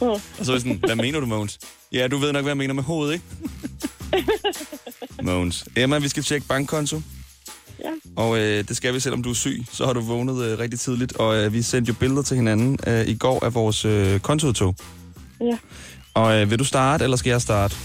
Mm. 0.00 0.06
Og 0.08 0.20
så 0.38 0.44
var 0.46 0.52
jeg 0.52 0.60
sådan, 0.60 0.80
hvad 0.86 0.96
mener 0.96 1.20
du, 1.20 1.26
Mogens? 1.26 1.58
Ja, 1.92 2.08
du 2.08 2.18
ved 2.18 2.32
nok, 2.32 2.42
hvad 2.42 2.50
jeg 2.50 2.56
mener 2.56 2.74
med 2.74 2.82
hovedet, 2.82 3.12
ikke? 3.12 3.24
Mogens. 5.22 5.64
Emma, 5.76 5.98
vi 5.98 6.08
skal 6.08 6.22
tjekke 6.22 6.46
bankkonto. 6.48 7.00
Ja. 7.84 7.90
Og 8.16 8.38
øh, 8.38 8.64
det 8.68 8.76
skal 8.76 8.94
vi, 8.94 9.00
selvom 9.00 9.22
du 9.22 9.30
er 9.30 9.34
syg. 9.34 9.64
Så 9.72 9.86
har 9.86 9.92
du 9.92 10.00
vågnet 10.00 10.44
øh, 10.44 10.58
rigtig 10.58 10.80
tidligt. 10.80 11.12
Og 11.16 11.36
øh, 11.36 11.52
vi 11.52 11.62
sendte 11.62 11.88
jo 11.90 11.94
billeder 11.94 12.22
til 12.22 12.36
hinanden 12.36 12.78
øh, 12.86 13.06
i 13.08 13.16
går 13.16 13.44
af 13.44 13.54
vores 13.54 13.84
øh, 13.84 14.20
kontoudtog. 14.20 14.74
Ja. 15.40 15.58
Og 16.14 16.40
øh, 16.40 16.50
vil 16.50 16.58
du 16.58 16.64
starte, 16.64 17.04
eller 17.04 17.16
skal 17.16 17.30
jeg 17.30 17.42
starte? 17.42 17.76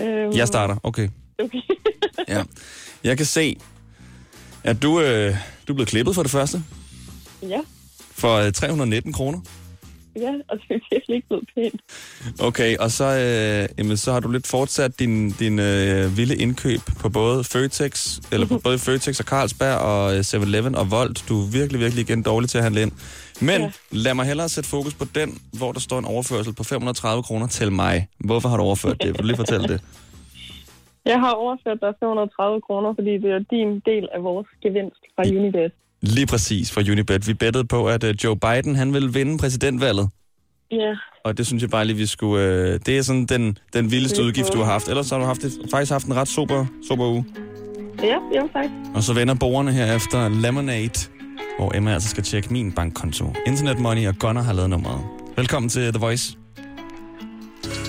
Øhm, 0.00 0.32
Jeg 0.36 0.48
starter, 0.48 0.76
okay. 0.82 1.08
Okay. 1.38 1.58
Ja. 2.28 2.42
Jeg 3.04 3.16
kan 3.16 3.26
se, 3.26 3.56
at 4.64 4.82
du, 4.82 5.00
øh, 5.00 5.36
du 5.68 5.72
er 5.72 5.74
blevet 5.74 5.88
klippet 5.88 6.14
for 6.14 6.22
det 6.22 6.30
første. 6.32 6.64
ja, 7.42 7.60
For 8.12 8.34
øh, 8.36 8.52
319 8.52 9.12
kroner. 9.12 9.40
Ja, 10.24 10.32
og 10.48 10.58
det 10.58 10.70
er 10.76 10.80
virkelig 10.90 11.16
ikke 11.16 11.28
blevet 11.28 11.48
pænt. 11.54 11.80
Okay, 12.40 12.76
og 12.76 12.90
så, 12.90 13.04
øh, 13.04 13.78
jamen, 13.78 13.96
så 13.96 14.12
har 14.12 14.20
du 14.20 14.30
lidt 14.30 14.46
fortsat 14.46 14.98
din, 14.98 15.30
din 15.30 15.58
øh, 15.58 16.16
vilde 16.16 16.36
indkøb 16.36 16.80
på 17.00 17.08
både 17.08 17.44
Føtex, 17.44 18.18
eller 18.32 18.46
på 18.46 18.58
både 18.58 18.78
Føtex 18.78 19.20
og 19.20 19.26
Carlsberg 19.26 19.78
og 19.78 20.14
øh, 20.14 20.20
7-Eleven 20.20 20.74
og 20.74 20.90
Volt. 20.90 21.24
Du 21.28 21.34
er 21.42 21.46
virkelig, 21.52 21.80
virkelig 21.80 22.02
igen 22.10 22.22
dårlig 22.22 22.48
til 22.50 22.58
at 22.58 22.64
handle 22.64 22.82
ind. 22.82 22.92
Men 23.40 23.60
ja. 23.60 23.66
Ja. 23.66 23.70
lad 23.90 24.14
mig 24.14 24.26
hellere 24.26 24.48
sætte 24.48 24.70
fokus 24.70 24.94
på 24.94 25.04
den, 25.14 25.28
hvor 25.58 25.72
der 25.72 25.80
står 25.80 25.98
en 25.98 26.04
overførsel 26.04 26.54
på 26.54 26.64
530 26.64 27.22
kroner 27.22 27.46
til 27.46 27.72
mig. 27.72 28.08
Hvorfor 28.18 28.48
har 28.48 28.56
du 28.56 28.62
overført 28.62 29.02
det? 29.02 29.08
Vil 29.08 29.18
du 29.18 29.26
lige 29.26 29.36
fortælle 29.36 29.68
det? 29.68 29.80
Jeg 31.12 31.20
har 31.20 31.32
overført 31.32 31.78
dig 31.80 31.92
530 32.00 32.60
kroner, 32.66 32.94
fordi 32.94 33.12
det 33.24 33.30
er 33.38 33.42
din 33.56 33.70
del 33.90 34.08
af 34.14 34.22
vores 34.22 34.48
gevinst 34.62 35.02
fra 35.14 35.22
Unibet. 35.36 35.72
Lige 36.02 36.26
præcis 36.26 36.70
for 36.72 36.80
Unibet. 36.90 37.28
Vi 37.28 37.34
bettede 37.34 37.64
på, 37.64 37.88
at 37.88 38.04
øh, 38.04 38.14
Joe 38.24 38.36
Biden 38.36 38.76
han 38.76 38.92
ville 38.94 39.12
vinde 39.12 39.38
præsidentvalget. 39.38 40.08
Ja, 40.70 40.94
Og 41.24 41.38
det 41.38 41.46
synes 41.46 41.62
jeg 41.62 41.70
bare 41.70 41.84
lige, 41.84 41.96
vi 41.96 42.06
skulle... 42.06 42.44
Øh, 42.44 42.80
det 42.86 42.98
er 42.98 43.02
sådan 43.02 43.26
den, 43.26 43.58
den 43.72 43.90
vildeste 43.90 44.22
udgift, 44.22 44.52
du 44.52 44.58
har 44.58 44.64
haft. 44.72 44.88
Ellers 44.88 45.10
har 45.10 45.18
du 45.18 45.24
haft 45.24 45.44
et, 45.44 45.52
faktisk 45.70 45.92
haft 45.92 46.06
en 46.06 46.16
ret 46.16 46.28
super, 46.28 46.66
super 46.88 47.04
uge. 47.06 47.24
ja, 48.02 48.16
jo 48.40 48.48
tak. 48.52 48.70
Og 48.94 49.02
så 49.02 49.12
vender 49.12 49.34
borgerne 49.34 49.72
her 49.72 49.94
efter 49.96 50.28
Lemonade, 50.28 51.08
hvor 51.58 51.76
Emma 51.76 51.92
altså 51.94 52.08
skal 52.08 52.22
tjekke 52.24 52.52
min 52.52 52.72
bankkonto. 52.72 53.34
Internet 53.46 53.78
Money 53.78 54.08
og 54.08 54.14
Gunner 54.18 54.42
har 54.42 54.52
lavet 54.52 54.70
nummeret. 54.70 55.00
Velkommen 55.36 55.68
til 55.68 55.92
The 55.92 56.00
Voice. 56.00 56.36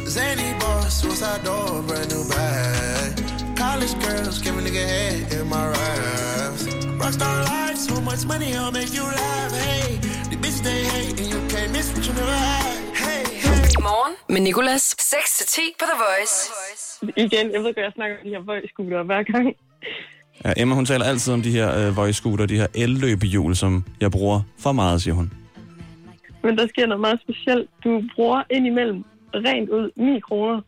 Zany 0.07 0.49
boss, 0.59 0.93
suicide 1.01 1.41
door, 1.45 1.83
brand 1.87 2.09
new 2.13 2.23
bag. 2.31 3.25
College 3.57 3.93
girls, 4.05 4.41
give 4.43 4.55
a 4.59 4.61
nigga 4.61 4.83
head 4.93 5.41
in 5.41 5.47
my 5.47 5.63
raps. 5.73 5.96
Rockstar 7.03 7.35
life, 7.51 7.77
so 7.89 7.95
much 8.09 8.21
money, 8.31 8.49
I'll 8.59 8.71
make 8.79 8.91
you 8.97 9.05
laugh. 9.21 9.51
Hey, 9.65 9.97
the 10.31 10.37
bitch 10.43 10.59
they 10.67 10.81
hate, 10.93 11.13
and 11.21 11.27
you 11.33 11.39
can't 11.53 11.71
miss 11.75 11.87
what 11.93 12.03
you 12.07 12.13
never 12.21 12.37
had. 12.47 12.77
Hey, 13.03 13.23
hey. 13.45 13.83
Morgen 13.89 14.13
med 14.29 14.41
Nicolas. 14.41 14.95
6-10 14.99 15.59
på 15.79 15.85
The 15.91 15.97
Voice. 16.05 16.35
Igen, 17.23 17.51
jeg 17.53 17.59
ved 17.63 17.73
godt, 17.73 17.85
jeg 17.85 17.91
snakker 17.95 18.17
om 18.17 18.23
de 18.23 18.29
her 18.29 18.39
voice 18.39 19.03
hver 19.05 19.23
gang. 19.23 19.55
Ja, 20.45 20.53
Emma, 20.57 20.75
hun 20.75 20.85
taler 20.85 21.05
altid 21.05 21.33
om 21.33 21.41
de 21.41 21.51
her 21.51 21.87
øh, 21.87 21.97
Voice 21.97 22.17
Scooter, 22.17 22.45
de 22.45 22.55
her 22.55 22.67
el-løbehjul, 22.75 23.55
som 23.55 23.83
jeg 24.01 24.11
bruger 24.11 24.41
for 24.59 24.71
meget, 24.71 25.01
siger 25.01 25.13
hun. 25.15 25.33
Men 26.43 26.57
der 26.57 26.67
sker 26.67 26.85
noget 26.85 27.01
meget 27.01 27.19
specielt. 27.21 27.69
Du 27.83 28.03
bruger 28.15 28.43
indimellem 28.49 29.03
rent 29.35 29.69
ud 29.69 29.91
9 29.95 30.19
kroner. 30.19 30.61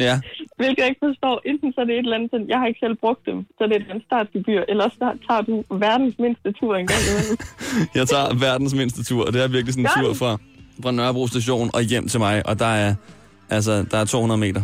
Ja. 0.00 0.20
Hvilket 0.56 0.78
jeg 0.82 0.88
ikke 0.88 1.04
forstår. 1.08 1.34
Enten 1.50 1.72
så 1.72 1.80
er 1.80 1.84
det 1.84 1.94
et 1.94 1.98
eller 1.98 2.16
andet, 2.16 2.30
sådan, 2.30 2.48
jeg 2.48 2.58
har 2.58 2.66
ikke 2.66 2.80
selv 2.84 2.96
brugt 3.04 3.22
dem, 3.26 3.38
så 3.58 3.62
det 3.66 3.76
er 3.76 3.94
et 3.94 4.02
startgebyr, 4.06 4.62
eller 4.68 4.84
der 5.02 5.12
tager 5.28 5.42
du 5.48 5.54
verdens 5.86 6.14
mindste 6.18 6.52
tur 6.52 6.76
en 6.76 6.86
gang 6.86 7.02
imellem. 7.10 7.36
Jeg 7.98 8.06
tager 8.12 8.28
verdens 8.46 8.74
mindste 8.74 9.04
tur, 9.04 9.26
og 9.26 9.32
det 9.32 9.42
er 9.42 9.48
virkelig 9.48 9.74
sådan 9.74 9.86
en 9.86 9.90
Gør 9.94 10.02
tur 10.02 10.14
fra, 10.14 10.38
fra 10.82 10.90
Nørrebro 10.90 11.26
station 11.26 11.70
og 11.74 11.82
hjem 11.82 12.08
til 12.08 12.20
mig, 12.20 12.46
og 12.46 12.58
der 12.58 12.72
er, 12.84 12.94
altså, 13.50 13.72
der 13.90 13.98
er 13.98 14.04
200 14.04 14.40
meter. 14.40 14.62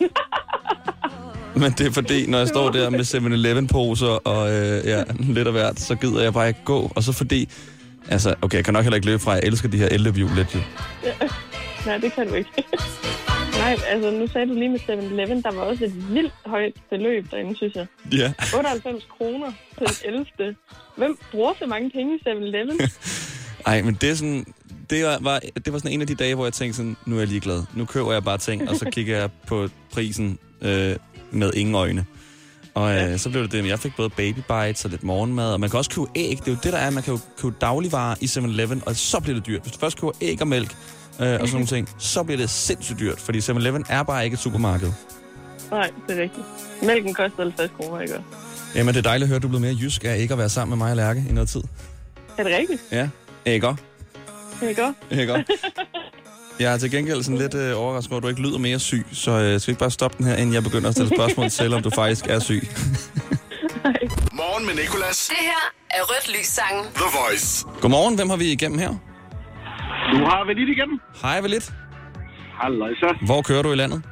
Men 1.62 1.70
det 1.78 1.86
er 1.86 1.90
fordi, 1.90 2.26
når 2.30 2.38
jeg 2.38 2.48
står 2.48 2.70
der 2.70 2.90
med 2.90 3.00
7-Eleven-poser 3.00 4.06
og 4.06 4.52
øh, 4.52 4.86
ja, 4.86 5.02
lidt 5.18 5.46
af 5.46 5.52
hvert, 5.52 5.80
så 5.80 5.94
gider 5.94 6.22
jeg 6.22 6.32
bare 6.32 6.48
ikke 6.48 6.60
gå. 6.64 6.92
Og 6.96 7.02
så 7.02 7.12
fordi, 7.12 7.48
altså, 8.08 8.34
okay, 8.42 8.56
jeg 8.56 8.64
kan 8.64 8.74
nok 8.74 8.82
heller 8.82 8.96
ikke 8.96 9.06
løbe 9.06 9.22
fra, 9.22 9.32
jeg 9.32 9.40
elsker 9.44 9.68
de 9.68 9.78
her 9.78 9.88
elløbhjul 9.88 10.30
lidt 10.36 10.54
jo. 10.54 10.60
Nej, 11.86 11.98
det 11.98 12.12
kan 12.12 12.28
du 12.28 12.34
ikke. 12.34 12.50
Nej, 13.58 13.76
altså 13.88 14.10
nu 14.10 14.26
sagde 14.26 14.48
du 14.48 14.54
lige 14.54 14.68
med 14.68 14.80
7-Eleven, 14.80 15.42
der 15.42 15.52
var 15.52 15.60
også 15.62 15.84
et 15.84 16.14
vildt 16.14 16.34
højt 16.46 16.72
beløb 16.90 17.30
derinde, 17.30 17.56
synes 17.56 17.74
jeg. 17.74 17.86
Ja. 18.12 18.32
98 18.54 19.04
kroner 19.18 19.52
til 19.78 19.86
den 20.04 20.26
11. 20.40 20.56
Hvem 20.96 21.18
bruger 21.30 21.52
så 21.58 21.66
mange 21.66 21.90
penge 21.90 22.16
i 22.16 22.20
7-Eleven? 22.28 22.80
Ej, 23.66 23.82
men 23.82 23.94
det 24.00 24.10
er 24.10 24.14
sådan... 24.14 24.46
Det 24.90 25.04
var, 25.04 25.18
var, 25.20 25.40
det 25.64 25.72
var 25.72 25.78
sådan 25.78 25.92
en 25.92 26.00
af 26.00 26.06
de 26.06 26.14
dage, 26.14 26.34
hvor 26.34 26.44
jeg 26.44 26.52
tænkte 26.52 26.76
sådan, 26.76 26.96
nu 27.06 27.16
er 27.16 27.20
jeg 27.20 27.28
ligeglad. 27.28 27.62
Nu 27.74 27.84
køber 27.84 28.12
jeg 28.12 28.24
bare 28.24 28.38
ting, 28.38 28.68
og 28.68 28.76
så 28.76 28.90
kigger 28.90 29.18
jeg 29.18 29.30
på 29.46 29.68
prisen 29.92 30.38
øh, 30.62 30.96
med 31.30 31.54
ingen 31.54 31.74
øjne. 31.74 32.06
Og 32.74 32.96
øh, 32.96 33.18
så 33.18 33.30
blev 33.30 33.42
det 33.42 33.52
det, 33.52 33.66
jeg 33.66 33.78
fik 33.78 33.96
både 33.96 34.10
baby 34.10 34.38
bites 34.48 34.84
og 34.84 34.90
lidt 34.90 35.02
morgenmad, 35.02 35.52
og 35.52 35.60
man 35.60 35.70
kan 35.70 35.78
også 35.78 35.90
købe 35.90 36.06
æg. 36.14 36.38
Det 36.38 36.48
er 36.48 36.52
jo 36.52 36.58
det, 36.62 36.72
der 36.72 36.78
er, 36.78 36.90
man 36.90 37.02
kan 37.02 37.14
jo 37.14 37.20
købe 37.38 37.54
dagligvarer 37.60 38.14
i 38.20 38.24
7-Eleven, 38.24 38.82
og 38.86 38.96
så 38.96 39.20
bliver 39.20 39.34
det 39.34 39.46
dyrt. 39.46 39.62
Hvis 39.62 39.72
du 39.72 39.78
først 39.78 40.00
køber 40.00 40.12
æg 40.20 40.40
og 40.40 40.48
mælk 40.48 40.76
øh, 41.20 41.26
og 41.32 41.38
sådan 41.38 41.50
nogle 41.52 41.66
ting, 41.66 41.88
så 41.98 42.22
bliver 42.22 42.38
det 42.38 42.50
sindssygt 42.50 42.98
dyrt, 42.98 43.20
fordi 43.20 43.38
7-Eleven 43.38 43.84
er 43.88 44.02
bare 44.02 44.24
ikke 44.24 44.34
et 44.34 44.40
supermarked. 44.40 44.92
Nej, 45.70 45.90
det 46.08 46.18
er 46.18 46.22
rigtigt. 46.22 46.46
Mælken 46.82 47.14
koster 47.14 47.42
50 47.42 47.70
kroner, 47.80 48.00
ikke? 48.00 48.14
Jamen, 48.74 48.94
det 48.94 48.98
er 48.98 49.02
dejligt 49.02 49.22
at 49.22 49.28
høre, 49.28 49.36
at 49.36 49.42
du 49.42 49.46
er 49.46 49.50
blevet 49.50 49.62
mere 49.62 49.76
jysk 49.82 50.04
af 50.04 50.18
ikke 50.18 50.32
at 50.34 50.38
være 50.38 50.48
sammen 50.48 50.78
med 50.78 50.84
mig 50.86 50.90
og 50.90 50.96
Lærke 50.96 51.24
i 51.30 51.32
noget 51.32 51.48
tid. 51.48 51.62
Er 52.38 52.42
det 52.42 52.52
rigtigt? 52.56 52.82
Ja, 52.92 53.08
ikke? 53.46 53.76
Ikke? 54.62 54.92
Ikke? 55.10 55.44
Jeg 56.60 56.72
er 56.72 56.78
til 56.78 56.90
gengæld 56.90 57.22
sådan 57.22 57.38
lidt 57.38 57.54
øh, 57.54 57.80
overrasket 57.80 58.12
over, 58.12 58.18
at 58.18 58.22
du 58.22 58.28
ikke 58.28 58.40
lyder 58.40 58.58
mere 58.58 58.78
syg, 58.78 59.06
så 59.12 59.30
øh, 59.30 59.60
skal 59.60 59.66
vi 59.66 59.72
ikke 59.72 59.80
bare 59.80 59.90
stoppe 59.90 60.18
den 60.18 60.26
her, 60.26 60.36
inden 60.36 60.54
jeg 60.54 60.62
begynder 60.62 60.88
at 60.88 60.94
stille 60.94 61.16
spørgsmål 61.16 61.50
til, 61.50 61.74
om 61.74 61.82
du 61.82 61.90
faktisk 61.90 62.26
er 62.26 62.38
syg. 62.38 62.68
Morgen 64.32 64.66
med 64.66 64.74
Nicolas. 64.74 65.26
Det 65.28 65.36
her 65.40 65.72
er 65.90 66.02
Rødt 66.02 66.38
Lys 66.38 66.46
sangen. 66.46 66.84
The 66.94 67.04
Voice. 67.20 67.64
Godmorgen, 67.80 68.14
hvem 68.14 68.30
har 68.30 68.36
vi 68.36 68.52
igennem 68.52 68.78
her? 68.78 68.94
Du 70.10 70.16
har 70.24 70.44
vel 70.46 70.56
lidt 70.56 70.68
igennem? 70.68 71.00
Hej, 71.22 71.40
Velit. 71.40 71.72
Halløj 72.62 72.94
så. 72.94 73.16
Hvor 73.26 73.42
kører 73.42 73.62
du 73.62 73.72
i 73.72 73.76
landet? 73.76 74.02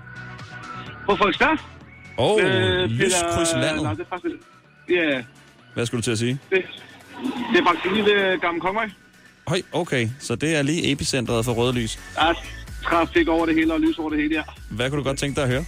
På 1.07 1.17
Frederiksberg. 1.17 1.59
Åh, 2.19 2.35
oh, 2.35 2.41
Øh, 2.43 2.91
lyskryds 2.91 3.53
landet. 3.55 3.83
Nej, 3.83 3.95
det 3.95 4.01
er 4.01 4.09
faktisk... 4.09 4.35
Ja, 4.91 5.23
Hvad 5.75 5.87
skulle 5.87 5.99
du 5.99 6.05
til 6.05 6.11
at 6.11 6.19
sige? 6.19 6.39
det, 6.51 6.63
det 7.53 7.61
er 7.61 7.65
faktisk 7.67 7.87
en 7.87 7.95
lille 7.95 8.39
gammel 8.41 8.61
kongvej. 8.63 8.91
Høj, 9.49 9.61
okay, 9.73 10.09
så 10.19 10.35
det 10.37 10.57
er 10.57 10.63
lige 10.63 10.93
epicentret 10.93 11.45
for 11.45 11.53
røde 11.53 11.73
lys. 11.73 11.99
Der 12.15 12.23
er 12.25 12.35
trafik 12.85 13.29
over 13.29 13.47
det 13.47 13.55
hele 13.55 13.73
og 13.75 13.81
lys 13.81 13.99
over 13.99 14.11
det 14.11 14.19
hele, 14.23 14.35
ja. 14.35 14.43
Hvad 14.71 14.91
kunne 14.91 14.99
du 14.99 15.05
godt 15.05 15.19
tænke 15.19 15.37
dig 15.37 15.45
at 15.45 15.51
høre? 15.51 15.65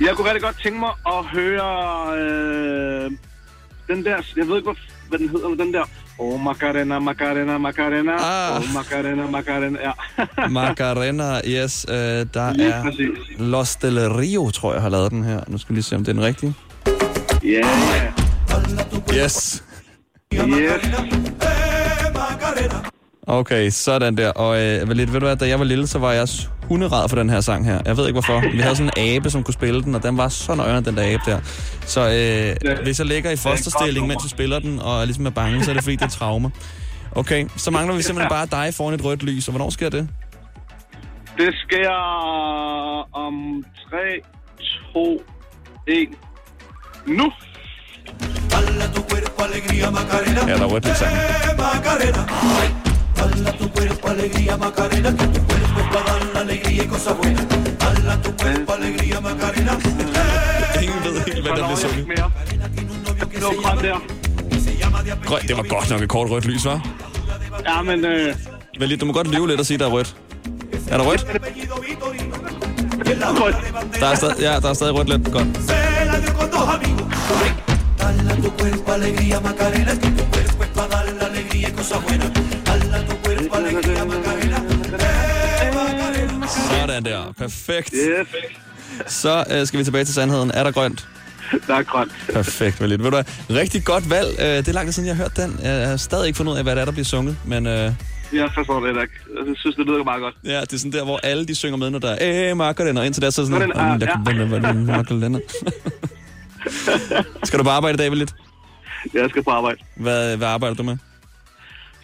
Jeg 0.00 0.16
kunne 0.16 0.26
rigtig 0.26 0.42
godt 0.42 0.62
tænke 0.62 0.78
mig 0.78 0.90
at 1.06 1.24
høre 1.24 2.18
øh, 2.18 3.10
den 3.88 4.04
der... 4.04 4.16
Jeg 4.36 4.48
ved 4.48 4.56
ikke, 4.56 4.70
hvad, 4.72 4.76
hvad 5.08 5.18
den 5.18 5.28
hedder, 5.28 5.48
men 5.48 5.58
den 5.58 5.74
der... 5.74 5.84
Oh, 6.20 6.40
Macarena, 6.40 6.98
Macarena, 6.98 7.58
Macarena. 7.58 8.16
Ah. 8.18 8.58
Oh, 8.58 8.74
Macarena, 8.74 9.26
Macarena, 9.26 9.78
ja. 9.80 9.92
Macarena, 10.48 11.40
yes, 11.46 11.86
øh, 11.88 11.94
der 11.94 12.52
Lige 12.52 12.68
er 12.68 12.82
præcis. 12.82 13.38
Los 13.38 13.76
del 13.76 14.10
Rio, 14.10 14.50
tror 14.50 14.72
jeg, 14.72 14.82
har 14.82 14.88
lavet 14.88 15.10
den 15.10 15.24
her. 15.24 15.40
Nu 15.48 15.58
skal 15.58 15.68
vi 15.68 15.76
lige 15.76 15.84
se, 15.84 15.96
om 15.96 16.04
det 16.04 16.08
er 16.08 16.12
den 16.12 16.22
rigtige. 16.22 16.54
Ja, 17.44 17.48
yeah. 17.48 18.12
Yes. 19.24 19.64
Yes. 20.34 20.60
Okay, 23.26 23.70
sådan 23.70 24.16
der. 24.16 24.30
Og 24.30 24.62
øh, 24.62 24.90
lidt, 24.90 25.12
ved 25.12 25.20
du 25.20 25.26
hvad, 25.26 25.36
da 25.36 25.48
jeg 25.48 25.58
var 25.58 25.64
lille, 25.64 25.86
så 25.86 25.98
var 25.98 26.12
jeg 26.12 26.28
hunderad 26.70 27.08
for 27.08 27.16
den 27.16 27.30
her 27.30 27.40
sang 27.40 27.64
her. 27.64 27.80
Jeg 27.86 27.96
ved 27.96 28.06
ikke 28.06 28.12
hvorfor. 28.20 28.40
Vi 28.52 28.58
havde 28.58 28.76
sådan 28.76 28.90
en 28.96 29.16
abe, 29.16 29.30
som 29.30 29.42
kunne 29.42 29.54
spille 29.54 29.82
den, 29.82 29.94
og 29.94 30.02
den 30.02 30.16
var 30.16 30.28
så 30.28 30.54
nøjeren, 30.54 30.84
den 30.84 30.96
der 30.96 31.02
abe 31.14 31.22
der. 31.26 31.40
Så 31.80 32.00
øh, 32.00 32.72
hvis 32.82 32.98
jeg 32.98 33.06
ligger 33.06 33.30
i 33.30 33.36
fosterstilling, 33.36 34.06
mens 34.06 34.22
jeg 34.24 34.30
spiller 34.30 34.58
den, 34.58 34.78
og 34.78 35.06
ligesom 35.06 35.26
er 35.26 35.30
bange, 35.30 35.64
så 35.64 35.70
er 35.70 35.74
det 35.74 35.82
fordi, 35.82 35.96
det 35.96 36.04
er 36.04 36.08
traume. 36.08 36.50
Okay, 37.16 37.46
så 37.56 37.70
mangler 37.70 37.96
vi 37.96 38.02
simpelthen 38.02 38.30
bare 38.30 38.46
dig 38.46 38.74
foran 38.74 38.94
et 38.94 39.04
rødt 39.04 39.22
lys. 39.22 39.48
Og 39.48 39.52
hvornår 39.52 39.70
sker 39.70 39.88
det? 39.88 40.08
Det 41.38 41.54
sker 41.54 41.90
om 43.12 43.64
3, 43.90 43.96
2, 44.92 45.22
1. 45.86 46.08
Nu! 47.06 47.32
Ja, 50.48 50.54
der 50.54 50.62
er 50.62 50.66
rødt 50.66 50.88
lys 50.88 51.02
sang. 53.20 53.32
Ingen 60.82 61.04
ved 61.04 61.20
helt, 61.26 61.42
hvad 61.42 61.52
der 61.56 61.64
bliver 61.64 61.76
sunget. 61.76 62.06
Det 63.34 63.42
var 63.42 63.62
grønt 63.62 63.82
der. 63.82 64.02
Grønt, 65.24 65.48
det 65.48 65.56
var 65.56 65.62
godt 65.62 65.90
nok 65.90 66.02
et 66.02 66.08
kort 66.08 66.30
rødt 66.30 66.44
lys, 66.44 66.64
var? 66.64 66.86
Ja, 67.66 67.82
men... 67.82 68.04
Øh, 68.04 68.34
Vel 68.78 69.00
du 69.00 69.06
må 69.06 69.12
godt 69.12 69.34
lyve 69.34 69.48
lidt 69.48 69.60
og 69.60 69.66
sige, 69.66 69.78
der 69.78 69.86
er 69.86 69.90
rødt. 69.90 70.16
Er 70.90 70.96
der 70.98 71.04
rødt? 71.04 71.26
Der 74.00 74.06
er 74.06 74.14
stadig, 74.14 74.34
ja, 74.40 74.60
der 74.60 74.68
er 74.68 74.74
stadig 74.74 74.94
rødt 74.94 75.08
lidt. 75.08 75.32
Godt. 75.32 75.46
Sådan 86.70 87.04
der. 87.04 87.32
Perfekt. 87.38 87.94
Yes. 87.94 88.26
Så 89.12 89.44
øh, 89.50 89.66
skal 89.66 89.78
vi 89.78 89.84
tilbage 89.84 90.04
til 90.04 90.14
sandheden. 90.14 90.50
Er 90.50 90.64
der 90.64 90.70
grønt? 90.70 91.08
Der 91.66 91.74
er 91.74 91.82
grønt. 91.82 92.12
Perfekt, 92.32 92.80
Valit. 92.80 92.98
Ved 93.04 93.10
du 93.10 93.16
hvad? 93.16 93.24
Rigtig 93.60 93.84
godt 93.84 94.10
valg. 94.10 94.28
Øh, 94.40 94.46
det 94.46 94.68
er 94.68 94.72
lang 94.72 94.86
tid 94.86 94.92
siden, 94.92 95.06
jeg 95.08 95.16
har 95.16 95.22
hørt 95.24 95.36
den. 95.36 95.60
Jeg 95.62 95.88
har 95.88 95.96
stadig 95.96 96.26
ikke 96.26 96.36
fundet 96.36 96.52
ud 96.52 96.58
af, 96.58 96.62
hvad 96.64 96.74
det 96.76 96.80
er, 96.80 96.84
der 96.84 96.92
bliver 96.92 97.04
sunget. 97.04 97.36
Men 97.46 97.66
øh, 97.66 97.92
Jeg 98.32 98.50
forstår 98.54 98.80
det 98.80 98.88
ikke. 98.88 99.00
Jeg 99.00 99.56
synes, 99.56 99.76
det 99.76 99.86
lyder 99.86 100.04
meget 100.04 100.20
godt. 100.20 100.34
ja, 100.44 100.60
det 100.60 100.72
er 100.72 100.76
sådan 100.78 100.92
der, 100.92 101.04
hvor 101.04 101.20
alle 101.22 101.46
de 101.46 101.54
synger 101.54 101.76
med, 101.76 101.90
når 101.90 101.98
der 101.98 102.10
er, 102.10 102.50
øh, 102.50 102.56
Macarena. 102.56 103.00
Og 103.00 103.06
indtil 103.06 103.22
der 103.22 103.30
så 103.30 103.42
er 103.42 103.46
sådan 103.46 103.62
ah, 103.62 103.98
noget, 103.98 104.02
ja. 104.02 105.36
Skal 107.44 107.58
du 107.58 107.64
på 107.64 107.70
arbejde 107.70 107.94
i 107.94 107.96
dag, 107.96 108.10
Valit? 108.10 108.34
Jeg 109.14 109.30
skal 109.30 109.44
på 109.44 109.50
arbejde. 109.50 109.78
Hvad, 109.96 110.36
hvad 110.36 110.48
arbejder 110.48 110.76
du 110.76 110.82
med? 110.82 110.96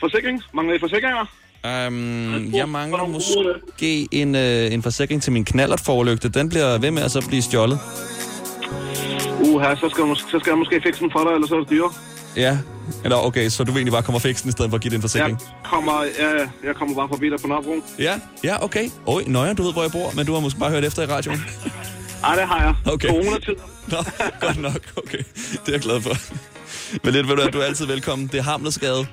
Forsikring? 0.00 0.42
Mangler 0.54 0.74
I 0.74 0.78
forsikringer? 0.78 1.26
Um, 1.66 2.54
jeg 2.54 2.68
mangler 2.68 3.06
måske 3.06 4.08
en, 4.12 4.34
øh, 4.34 4.72
en 4.72 4.82
forsikring 4.82 5.22
til 5.22 5.32
min 5.32 5.44
knallertforlygte. 5.44 6.28
Den 6.28 6.48
bliver 6.48 6.78
ved 6.78 6.90
med 6.90 7.02
at 7.02 7.10
så 7.10 7.26
blive 7.28 7.42
stjålet. 7.42 7.78
Uha, 9.40 9.74
så 9.76 9.88
skal, 9.90 10.02
jeg 10.02 10.10
mås- 10.12 10.30
så 10.30 10.38
skal 10.40 10.50
jeg 10.50 10.58
måske 10.58 10.80
fikse 10.84 11.00
den 11.00 11.10
for 11.12 11.24
dig, 11.24 11.32
eller 11.34 11.46
så 11.48 11.54
er 11.54 11.58
det 11.60 11.70
dyre. 11.70 11.92
Ja. 12.36 12.58
Eller 13.04 13.16
okay, 13.16 13.48
så 13.48 13.64
du 13.64 13.72
vil 13.72 13.78
egentlig 13.78 13.92
bare 13.92 14.02
komme 14.02 14.16
og 14.18 14.22
fikse 14.22 14.42
den, 14.42 14.48
i 14.48 14.52
stedet 14.52 14.70
for 14.70 14.76
at 14.76 14.82
give 14.82 14.90
det 14.90 14.96
en 14.96 15.02
Jeg 15.02 15.10
forsikring? 15.10 15.38
kommer, 15.64 16.02
jeg, 16.20 16.48
jeg 16.64 16.74
kommer 16.74 16.94
bare 16.94 17.08
forbi 17.08 17.30
dig 17.30 17.38
på 17.40 17.46
Nørrebro. 17.46 17.74
Ja, 17.98 18.20
ja, 18.44 18.64
okay. 18.64 18.90
Oj, 19.06 19.22
nøje, 19.26 19.54
du 19.54 19.62
ved, 19.62 19.72
hvor 19.72 19.82
jeg 19.82 19.90
bor, 19.92 20.12
men 20.16 20.26
du 20.26 20.32
har 20.32 20.40
måske 20.40 20.58
bare 20.58 20.70
hørt 20.70 20.84
efter 20.84 21.02
i 21.02 21.06
radioen. 21.06 21.40
Ej, 22.24 22.34
det 22.34 22.44
har 22.48 22.60
jeg. 22.64 22.92
Okay. 22.92 23.08
Coronatid. 23.08 23.54
Nå, 23.92 23.96
godt 24.40 24.60
nok. 24.62 24.80
Okay, 24.96 25.18
det 25.52 25.68
er 25.68 25.72
jeg 25.72 25.80
glad 25.80 26.00
for. 26.00 26.10
Men 27.04 27.12
lidt 27.14 27.28
ved 27.28 27.36
du, 27.36 27.42
at 27.42 27.52
du 27.52 27.58
er 27.58 27.64
altid 27.64 27.86
velkommen. 27.86 28.26
Det 28.32 28.38
er 28.38 28.42
Hamlersgade. 28.42 29.06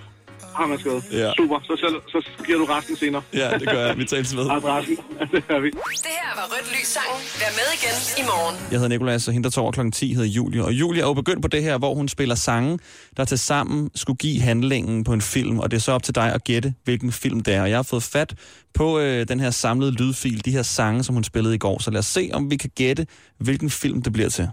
Har 0.55 0.67
man 0.67 0.79
skrevet. 0.79 1.03
Ja. 1.11 1.31
Super, 1.37 1.59
så, 1.63 1.73
selv, 1.83 1.95
så 2.07 2.29
giver 2.45 2.57
du 2.57 2.65
resten 2.65 2.95
senere. 2.95 3.21
Ja, 3.33 3.57
det 3.59 3.67
gør 3.69 3.85
jeg. 3.85 3.97
Vi 3.97 4.05
tales 4.05 4.35
ved. 4.37 4.49
Adressen, 4.51 4.97
det 5.31 5.43
er 5.49 5.59
vi. 5.59 5.69
Det 5.69 6.13
her 6.21 6.31
var 6.35 6.45
Rødt 6.53 6.71
Lys 6.71 6.87
sangen. 6.87 7.21
Vær 7.39 7.51
med 7.59 7.67
igen 7.77 8.23
i 8.23 8.27
morgen. 8.31 8.55
Jeg 8.71 8.79
hedder 8.79 8.89
Nikolas, 8.89 9.27
og 9.27 9.33
hende, 9.33 9.43
der 9.43 9.49
tog 9.49 9.63
over 9.63 9.71
kl. 9.71 9.91
10, 9.91 10.13
hedder 10.13 10.29
Julie. 10.29 10.63
Og 10.63 10.73
Julie 10.73 11.01
er 11.01 11.05
jo 11.05 11.13
begyndt 11.13 11.41
på 11.41 11.47
det 11.47 11.63
her, 11.63 11.77
hvor 11.77 11.93
hun 11.95 12.07
spiller 12.07 12.35
sange, 12.35 12.79
der 13.17 13.25
til 13.25 13.39
sammen 13.39 13.89
skulle 13.95 14.17
give 14.17 14.41
handlingen 14.41 15.03
på 15.03 15.13
en 15.13 15.21
film. 15.21 15.59
Og 15.59 15.71
det 15.71 15.77
er 15.77 15.81
så 15.81 15.91
op 15.91 16.03
til 16.03 16.15
dig 16.15 16.33
at 16.33 16.43
gætte, 16.43 16.73
hvilken 16.83 17.11
film 17.11 17.39
det 17.39 17.53
er. 17.53 17.61
Og 17.61 17.69
jeg 17.69 17.77
har 17.77 17.83
fået 17.83 18.03
fat 18.03 18.33
på 18.73 18.99
øh, 18.99 19.27
den 19.27 19.39
her 19.39 19.51
samlede 19.51 19.91
lydfil, 19.91 20.45
de 20.45 20.51
her 20.51 20.63
sange, 20.63 21.03
som 21.03 21.15
hun 21.15 21.23
spillede 21.23 21.55
i 21.55 21.57
går. 21.57 21.79
Så 21.81 21.91
lad 21.91 21.99
os 21.99 22.05
se, 22.05 22.29
om 22.33 22.51
vi 22.51 22.57
kan 22.57 22.69
gætte, 22.75 23.07
hvilken 23.37 23.69
film 23.69 24.01
det 24.01 24.13
bliver 24.13 24.29
til. 24.29 24.49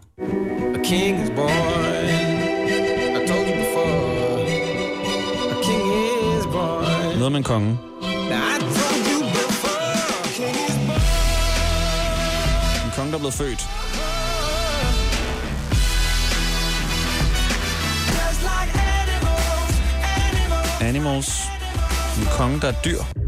A 0.75 0.79
king 0.85 1.23
is 1.23 1.31
born. 1.37 1.90
Noget 7.31 7.47
med 7.47 7.51
en 7.51 7.61
konge. 7.61 7.79
En 12.85 12.91
konge, 12.97 13.11
der 13.11 13.15
er 13.15 13.19
blevet 13.19 13.35
født. 13.35 13.69
Animals. 20.81 21.43
En 22.19 22.27
konge, 22.37 22.61
der 22.61 22.69
er 22.69 22.75
dyr. 22.85 23.20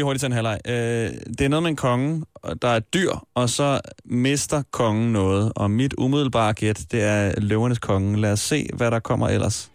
Lige 0.00 0.04
hurtigt 0.04 0.20
tage 0.20 0.28
en 0.28 0.32
halvleg. 0.32 0.58
Øh, 0.66 1.10
det 1.38 1.40
er 1.40 1.48
noget 1.48 1.62
med 1.62 1.70
en 1.70 1.76
konge, 1.76 2.24
og 2.34 2.62
der 2.62 2.68
er 2.68 2.80
dyr, 2.80 3.12
og 3.34 3.50
så 3.50 3.80
mister 4.04 4.62
kongen 4.70 5.12
noget. 5.12 5.52
Og 5.56 5.70
mit 5.70 5.94
umiddelbare 5.98 6.52
gæt, 6.52 6.80
det 6.92 7.02
er 7.04 7.40
løvernes 7.40 7.78
konge. 7.78 8.20
Lad 8.20 8.32
os 8.32 8.40
se, 8.40 8.68
hvad 8.74 8.90
der 8.90 8.98
kommer 8.98 9.28
ellers. 9.28 9.70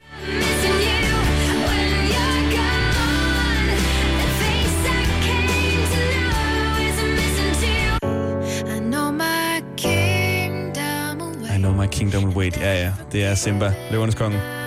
I 8.76 8.80
know 8.80 9.12
my 9.12 9.64
kingdom 9.78 11.46
I 11.56 11.58
know 11.58 11.74
my 11.74 11.88
kingdom 11.88 12.24
will 12.24 12.38
wait. 12.38 12.58
Ja, 12.58 12.74
ja, 12.74 12.94
det 13.12 13.24
er 13.24 13.36
Simba, 13.36 13.74
løvernes 13.92 14.16
konge. 14.16 14.65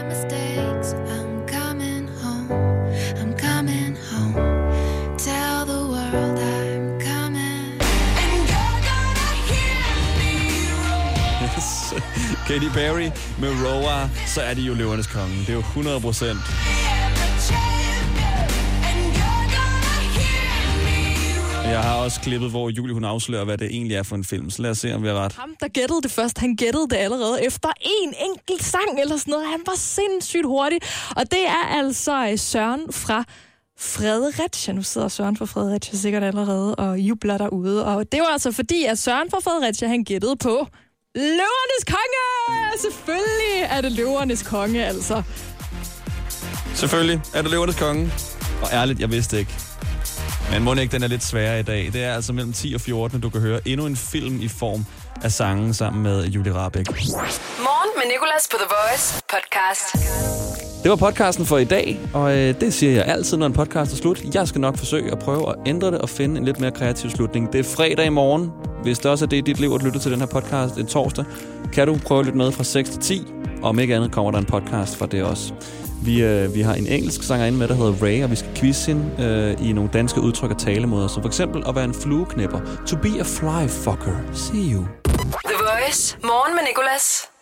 Katy 12.69 12.81
Perry 12.81 13.11
med 13.41 13.51
Roar, 13.65 14.11
så 14.27 14.41
er 14.43 14.55
de 14.55 14.63
jo 14.63 14.75
løvernes 14.75 15.07
konge. 15.07 15.37
Det 15.41 15.49
er 15.49 15.53
jo 15.53 15.59
100 15.59 16.01
procent. 16.01 16.39
Jeg 21.65 21.81
har 21.83 21.95
også 21.95 22.21
klippet, 22.21 22.51
hvor 22.51 22.71
Julie 22.71 22.95
hun 22.95 23.05
afslører, 23.05 23.45
hvad 23.45 23.59
det 23.59 23.67
egentlig 23.67 23.97
er 23.97 24.03
for 24.03 24.17
en 24.17 24.25
film. 24.25 24.51
Så 24.51 24.63
lad 24.63 24.71
os 24.71 24.79
se, 24.79 24.95
om 24.95 25.03
vi 25.03 25.09
har 25.09 25.15
ret. 25.15 25.33
Ham, 25.33 25.55
der 25.61 25.69
gættede 25.69 26.03
det 26.03 26.11
først, 26.11 26.39
han 26.39 26.57
gættede 26.57 26.89
det 26.91 26.97
allerede 26.97 27.45
efter 27.45 27.69
en 27.81 28.15
enkelt 28.31 28.65
sang 28.65 29.01
eller 29.01 29.17
sådan 29.17 29.31
noget. 29.31 29.47
Han 29.47 29.61
var 29.67 29.77
sindssygt 29.77 30.47
hurtig. 30.47 30.79
Og 31.17 31.31
det 31.31 31.47
er 31.47 31.79
altså 31.79 32.29
øh, 32.33 32.39
Søren 32.39 32.93
fra 32.93 33.25
Fredericia. 33.79 34.75
Nu 34.75 34.83
sidder 34.83 35.09
Søren 35.09 35.37
fra 35.37 35.45
Fredericia 35.45 35.97
sikkert 35.97 36.23
allerede 36.23 36.75
og 36.75 36.99
jubler 36.99 37.39
derude. 37.39 37.87
Og 37.87 38.13
det 38.13 38.21
var 38.21 38.29
altså 38.33 38.53
fordi, 38.53 38.85
at 38.85 38.99
Søren 38.99 39.31
fra 39.31 39.39
Fredericia, 39.41 39.89
han 39.89 40.05
gættede 40.05 40.37
på 40.37 40.67
Løvernes 41.19 41.85
Konge! 41.87 42.79
Selvfølgelig 42.81 43.63
er 43.71 43.81
det 43.81 43.93
Løvernes 43.93 44.43
Konge, 44.43 44.87
altså. 44.87 45.23
Selvfølgelig 46.75 47.21
er 47.35 47.43
det 47.43 47.51
løvernes 47.51 47.77
konge. 47.77 48.13
Og 48.63 48.69
ærligt, 48.73 49.01
jeg 49.01 49.11
vidste 49.11 49.39
ikke. 49.39 49.55
Men 50.51 50.63
må 50.63 50.75
ikke, 50.75 50.93
den 50.93 51.03
er 51.03 51.07
lidt 51.09 51.25
sværere 51.25 51.61
i 51.61 51.63
dag. 51.63 51.91
Det 51.93 52.05
er 52.05 52.15
altså 52.15 52.33
mellem 52.33 52.53
10 52.53 52.75
og 52.75 52.81
14, 52.81 53.21
du 53.21 53.31
kan 53.31 53.41
høre 53.41 53.61
endnu 53.69 53.87
en 53.87 53.97
film 53.97 54.41
i 54.41 54.49
form 54.49 54.87
af 55.23 55.33
sangen 55.33 55.75
sammen 55.75 56.03
med 56.03 56.25
Julie 56.27 56.55
Rabeck. 56.55 56.89
Morgen 56.89 57.91
med 57.97 58.13
Nicolas 58.13 58.49
på 58.51 58.57
The 58.57 58.67
Voice 58.77 59.23
podcast. 59.29 60.48
Det 60.83 60.91
var 60.91 60.97
podcasten 60.97 61.47
for 61.47 61.59
i 61.59 61.65
dag, 61.65 62.01
og 62.15 62.37
øh, 62.37 62.61
det 62.61 62.75
siger 62.75 62.93
jeg 62.93 63.05
altid, 63.05 63.37
når 63.37 63.47
en 63.47 63.53
podcast 63.53 63.93
er 63.93 63.97
slut. 63.97 64.35
Jeg 64.35 64.49
skal 64.49 64.61
nok 64.61 64.77
forsøge 64.77 65.13
at 65.13 65.19
prøve 65.19 65.49
at 65.49 65.55
ændre 65.67 65.91
det 65.91 65.99
og 65.99 66.09
finde 66.09 66.39
en 66.39 66.45
lidt 66.45 66.61
mere 66.61 66.71
kreativ 66.71 67.11
slutning. 67.11 67.53
Det 67.53 67.59
er 67.59 67.65
fredag 67.65 68.07
i 68.07 68.09
morgen. 68.09 68.51
Hvis 68.83 68.99
det 68.99 69.11
også 69.11 69.25
er 69.25 69.29
det 69.29 69.37
i 69.37 69.41
dit 69.41 69.61
liv 69.61 69.73
at 69.75 69.83
lytte 69.83 69.99
til 69.99 70.11
den 70.13 70.21
her 70.21 70.27
podcast 70.27 70.77
en 70.77 70.87
torsdag, 70.87 71.25
kan 71.73 71.87
du 71.87 71.99
prøve 72.07 72.21
at 72.21 72.27
lytte 72.27 72.39
med 72.39 72.53
fra 72.53 72.65
6 72.65 72.91
til 72.91 73.01
10. 73.01 73.27
Og 73.63 73.69
om 73.69 73.79
ikke 73.79 73.97
andet 73.97 74.13
kommer 74.13 74.31
der 74.31 74.39
en 74.39 74.45
podcast 74.45 74.97
fra 74.97 75.07
det 75.07 75.23
også. 75.25 75.53
Vi, 76.03 76.23
øh, 76.23 76.55
vi 76.55 76.61
har 76.61 76.75
en 76.75 76.87
engelsk 76.87 77.23
sangerinde 77.23 77.59
med, 77.59 77.69
der 77.69 77.75
hedder 77.75 77.95
Ray, 78.03 78.25
og 78.25 78.31
vi 78.31 78.37
skal 78.37 78.51
quizze 78.55 78.87
hende 78.87 79.25
øh, 79.59 79.69
i 79.69 79.73
nogle 79.73 79.91
danske 79.93 80.21
udtryk 80.21 80.51
og 80.51 80.59
talemåder, 80.59 81.09
som 81.09 81.23
for 81.23 81.29
eksempel 81.29 81.63
at 81.69 81.75
være 81.75 81.85
en 81.85 81.95
flueknipper. 81.95 82.61
To 82.87 82.97
be 82.97 83.09
a 83.21 83.25
fly 83.25 83.69
fucker. 83.69 84.17
See 84.33 84.73
you. 84.73 84.87
The 85.45 85.57
Voice. 85.59 86.19
Morgen 86.23 86.55
med 86.55 86.63
Nicolas. 86.69 87.38